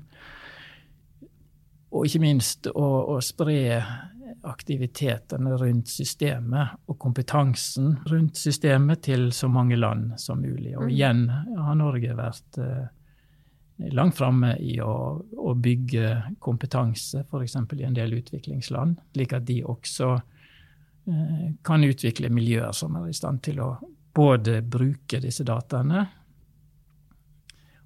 Og 1.89 2.05
ikke 2.05 2.21
minst 2.21 2.69
å, 2.73 2.87
å 3.15 3.19
spre 3.25 3.59
aktivitetene 4.49 5.55
rundt 5.57 5.89
systemet 5.91 6.89
og 6.89 6.97
kompetansen 7.01 7.95
rundt 8.09 8.37
systemet 8.37 9.01
til 9.09 9.29
så 9.35 9.49
mange 9.51 9.77
land 9.77 10.13
som 10.21 10.41
mulig. 10.41 10.75
Og 10.77 10.87
mm. 10.87 10.93
igjen 10.93 11.25
har 11.29 11.77
Norge 11.77 12.17
vært 12.17 12.61
eh, 12.61 12.87
langt 13.95 14.17
framme 14.17 14.55
i 14.59 14.79
å, 14.83 14.93
å, 15.37 15.53
bygge 15.55 16.35
kompetanse, 16.43 17.23
f.eks. 17.23 17.55
i 17.55 17.87
en 17.87 17.95
del 17.95 18.17
utviklingsland, 18.19 18.99
slik 19.15 19.35
at 19.37 19.45
de 19.47 19.61
også 19.63 20.09
eh, 20.15 21.45
kan 21.63 21.85
utvikle 21.87 22.31
miljøer 22.33 22.75
som 22.75 22.97
er 22.99 23.09
i 23.09 23.15
stand 23.15 23.43
til 23.47 23.61
å 23.63 23.73
både 24.15 24.59
bruke 24.65 25.21
disse 25.23 25.45
dataene 25.47 26.07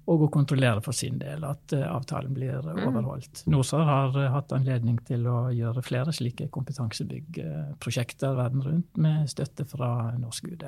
og 0.04 0.26
å 0.26 0.30
kontrollere 0.32 0.82
for 0.84 0.96
sin 0.96 1.16
del 1.20 1.44
at 1.48 1.72
uh, 1.72 1.86
avtalen 1.94 2.34
blir 2.36 2.58
uh, 2.60 2.80
overholdt. 2.88 3.44
NORSAR 3.48 3.86
har 3.88 4.18
uh, 4.18 4.26
hatt 4.34 4.52
anledning 4.52 4.98
til 5.08 5.24
å 5.30 5.46
gjøre 5.54 5.84
flere 5.84 6.12
slike 6.12 6.50
kompetansebyggprosjekter 6.52 8.36
verden 8.36 8.64
rundt 8.66 9.00
med 9.00 9.30
støtte 9.32 9.64
fra 9.68 10.12
norsk 10.20 10.50
UD. 10.52 10.66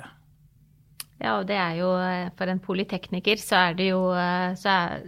Ja, 1.16 1.38
og 1.38 1.46
det 1.48 1.56
er 1.56 1.76
jo 1.78 1.90
eh, 1.96 2.28
for 2.36 2.50
en 2.52 2.60
politekniker 2.62 3.40
så 3.40 3.70
er 3.70 3.76
det 3.78 3.88
jo 3.88 4.00
eh, 4.12 4.66
er, 4.68 5.04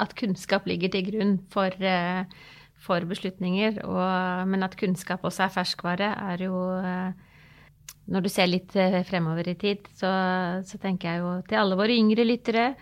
at 0.00 0.16
kunnskap 0.18 0.66
ligger 0.68 0.92
til 0.92 1.06
grunn 1.08 1.34
for, 1.52 1.72
eh, 1.80 2.24
for 2.80 3.06
beslutninger. 3.08 3.80
Og, 3.88 4.48
men 4.52 4.66
at 4.66 4.76
kunnskap 4.80 5.24
også 5.24 5.46
er 5.46 5.54
ferskvare, 5.54 6.14
er 6.32 6.48
jo 6.48 6.56
Når 8.10 8.20
du 8.20 8.28
ser 8.28 8.48
litt 8.48 8.72
fremover 9.06 9.48
i 9.48 9.54
tid, 9.54 9.86
så, 9.94 10.10
så 10.66 10.78
tenker 10.82 11.08
jeg 11.08 11.20
jo 11.20 11.42
til 11.46 11.60
alle 11.60 11.76
våre 11.78 11.94
yngre 11.94 12.24
lyttere 12.24 12.74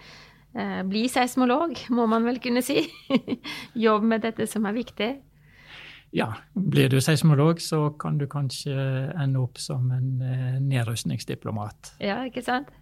bli 0.88 1.02
seismolog, 1.12 1.76
må 1.92 2.06
man 2.08 2.24
vel 2.24 2.40
kunne 2.40 2.62
si. 2.64 2.80
Jobb 3.84 4.06
med 4.08 4.24
dette 4.24 4.46
som 4.48 4.64
er 4.66 4.78
viktig 4.78 5.10
ja, 6.10 6.34
blir 6.52 6.88
du 6.88 7.00
seismolog, 7.00 7.60
så 7.60 7.90
kan 7.90 8.18
du 8.18 8.26
kanskje 8.30 8.74
ende 9.18 9.42
opp 9.42 9.58
som 9.60 9.90
en 9.92 10.22
eh, 10.24 10.56
nedrustningsdiplomat. 10.64 11.94
Ja, 12.00 12.22
ikke 12.28 12.42
sant? 12.44 12.72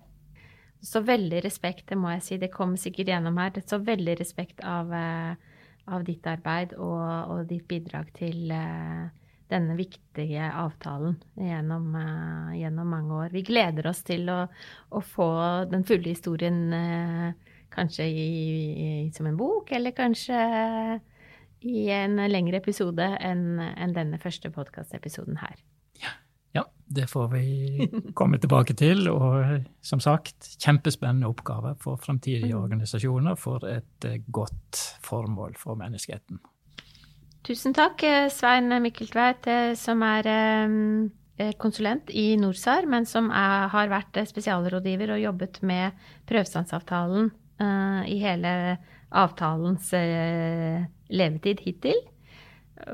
Så 0.84 1.02
veldig 1.02 1.40
respekt, 1.42 1.88
det 1.90 1.98
må 1.98 2.12
jeg 2.14 2.22
si. 2.22 2.38
Det 2.38 2.52
kommer 2.54 2.78
sikkert 2.78 3.10
gjennom 3.10 3.38
her. 3.40 3.58
Så 3.66 3.80
veldig 3.82 4.18
respekt 4.20 4.62
av, 4.62 4.92
eh, 4.94 5.34
av 5.90 6.04
ditt 6.06 6.26
arbeid 6.30 6.76
og, 6.78 7.02
og, 7.32 7.40
ditt 7.50 7.66
bidrag 7.70 8.12
til 8.14 8.52
uh, 8.54 9.06
denne 9.50 9.76
viktige 9.78 10.46
avtalen 10.50 11.14
gjennom, 11.38 11.92
gjennom, 12.58 12.88
mange 12.90 13.20
år. 13.24 13.34
Vi 13.34 13.44
gleder 13.46 13.86
oss 13.90 14.02
til 14.06 14.26
å, 14.30 14.40
å 14.90 15.02
få 15.02 15.28
den 15.70 15.86
fulle 15.86 16.10
historien 16.10 16.64
kanskje 17.70 18.08
i, 18.10 18.26
i, 18.26 18.88
som 19.14 19.28
en 19.30 19.38
bok, 19.38 19.70
eller 19.78 19.94
kanskje 19.94 20.40
i 21.66 21.88
en 21.94 22.20
lengre 22.30 22.60
episode 22.62 23.08
enn 23.20 23.58
en 23.60 23.96
denne 23.96 24.20
første 24.22 24.50
podkastepisoden 24.54 25.40
her. 25.42 25.58
Ja, 26.56 26.64
det 26.86 27.08
får 27.10 27.28
vi 27.34 27.88
komme 28.18 28.38
tilbake 28.40 28.76
til. 28.78 29.08
Og 29.10 29.66
som 29.84 30.00
sagt, 30.02 30.54
kjempespennende 30.62 31.28
oppgave 31.28 31.74
for 31.82 32.00
fremtidige 32.00 32.54
mm. 32.54 32.62
organisasjoner 32.62 33.38
for 33.40 33.66
et 33.68 34.08
eh, 34.08 34.22
godt 34.32 34.82
formål 35.04 35.56
for 35.60 35.78
menneskeheten. 35.80 36.40
Tusen 37.46 37.76
takk, 37.76 38.02
eh, 38.06 38.28
Svein 38.32 38.72
Mikkeltveit, 38.82 39.46
eh, 39.50 39.74
som 39.78 40.02
er 40.06 40.30
konsulent 41.60 42.08
i 42.16 42.30
NorSAR, 42.40 42.86
men 42.88 43.04
som 43.04 43.26
er, 43.28 43.66
har 43.68 43.90
vært 43.92 44.16
spesialrådgiver 44.24 45.12
og 45.12 45.20
jobbet 45.20 45.58
med 45.68 46.06
prøvestansavtalen 46.24 47.28
uh, 47.60 48.02
i 48.08 48.16
hele 48.22 48.52
avtalens 49.12 49.90
uh, 49.92 50.86
levetid 51.10 51.62
hittil. 51.64 51.98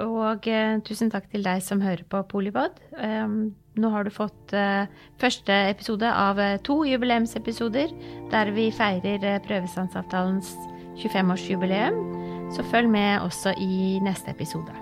Og 0.02 0.46
eh, 0.46 0.78
tusen 0.86 1.10
takk 1.10 1.26
til 1.32 1.42
deg 1.46 1.62
som 1.64 1.82
hører 1.82 2.04
på 2.08 2.22
Polipod. 2.30 2.78
Um, 2.94 3.54
nå 3.74 3.90
har 3.90 4.06
du 4.06 4.12
fått 4.14 4.54
uh, 4.54 4.84
første 5.18 5.56
episode 5.72 6.06
av 6.06 6.38
uh, 6.38 6.60
to 6.62 6.82
jubileumsepisoder 6.86 7.90
der 8.30 8.52
vi 8.54 8.68
feirer 8.74 9.42
prøvestansavtalens 9.48 10.54
25-årsjubileum. 11.02 11.98
Så 12.52 12.64
følg 12.70 12.92
med 12.92 13.24
også 13.24 13.56
i 13.58 13.98
neste 14.04 14.30
episode. 14.30 14.81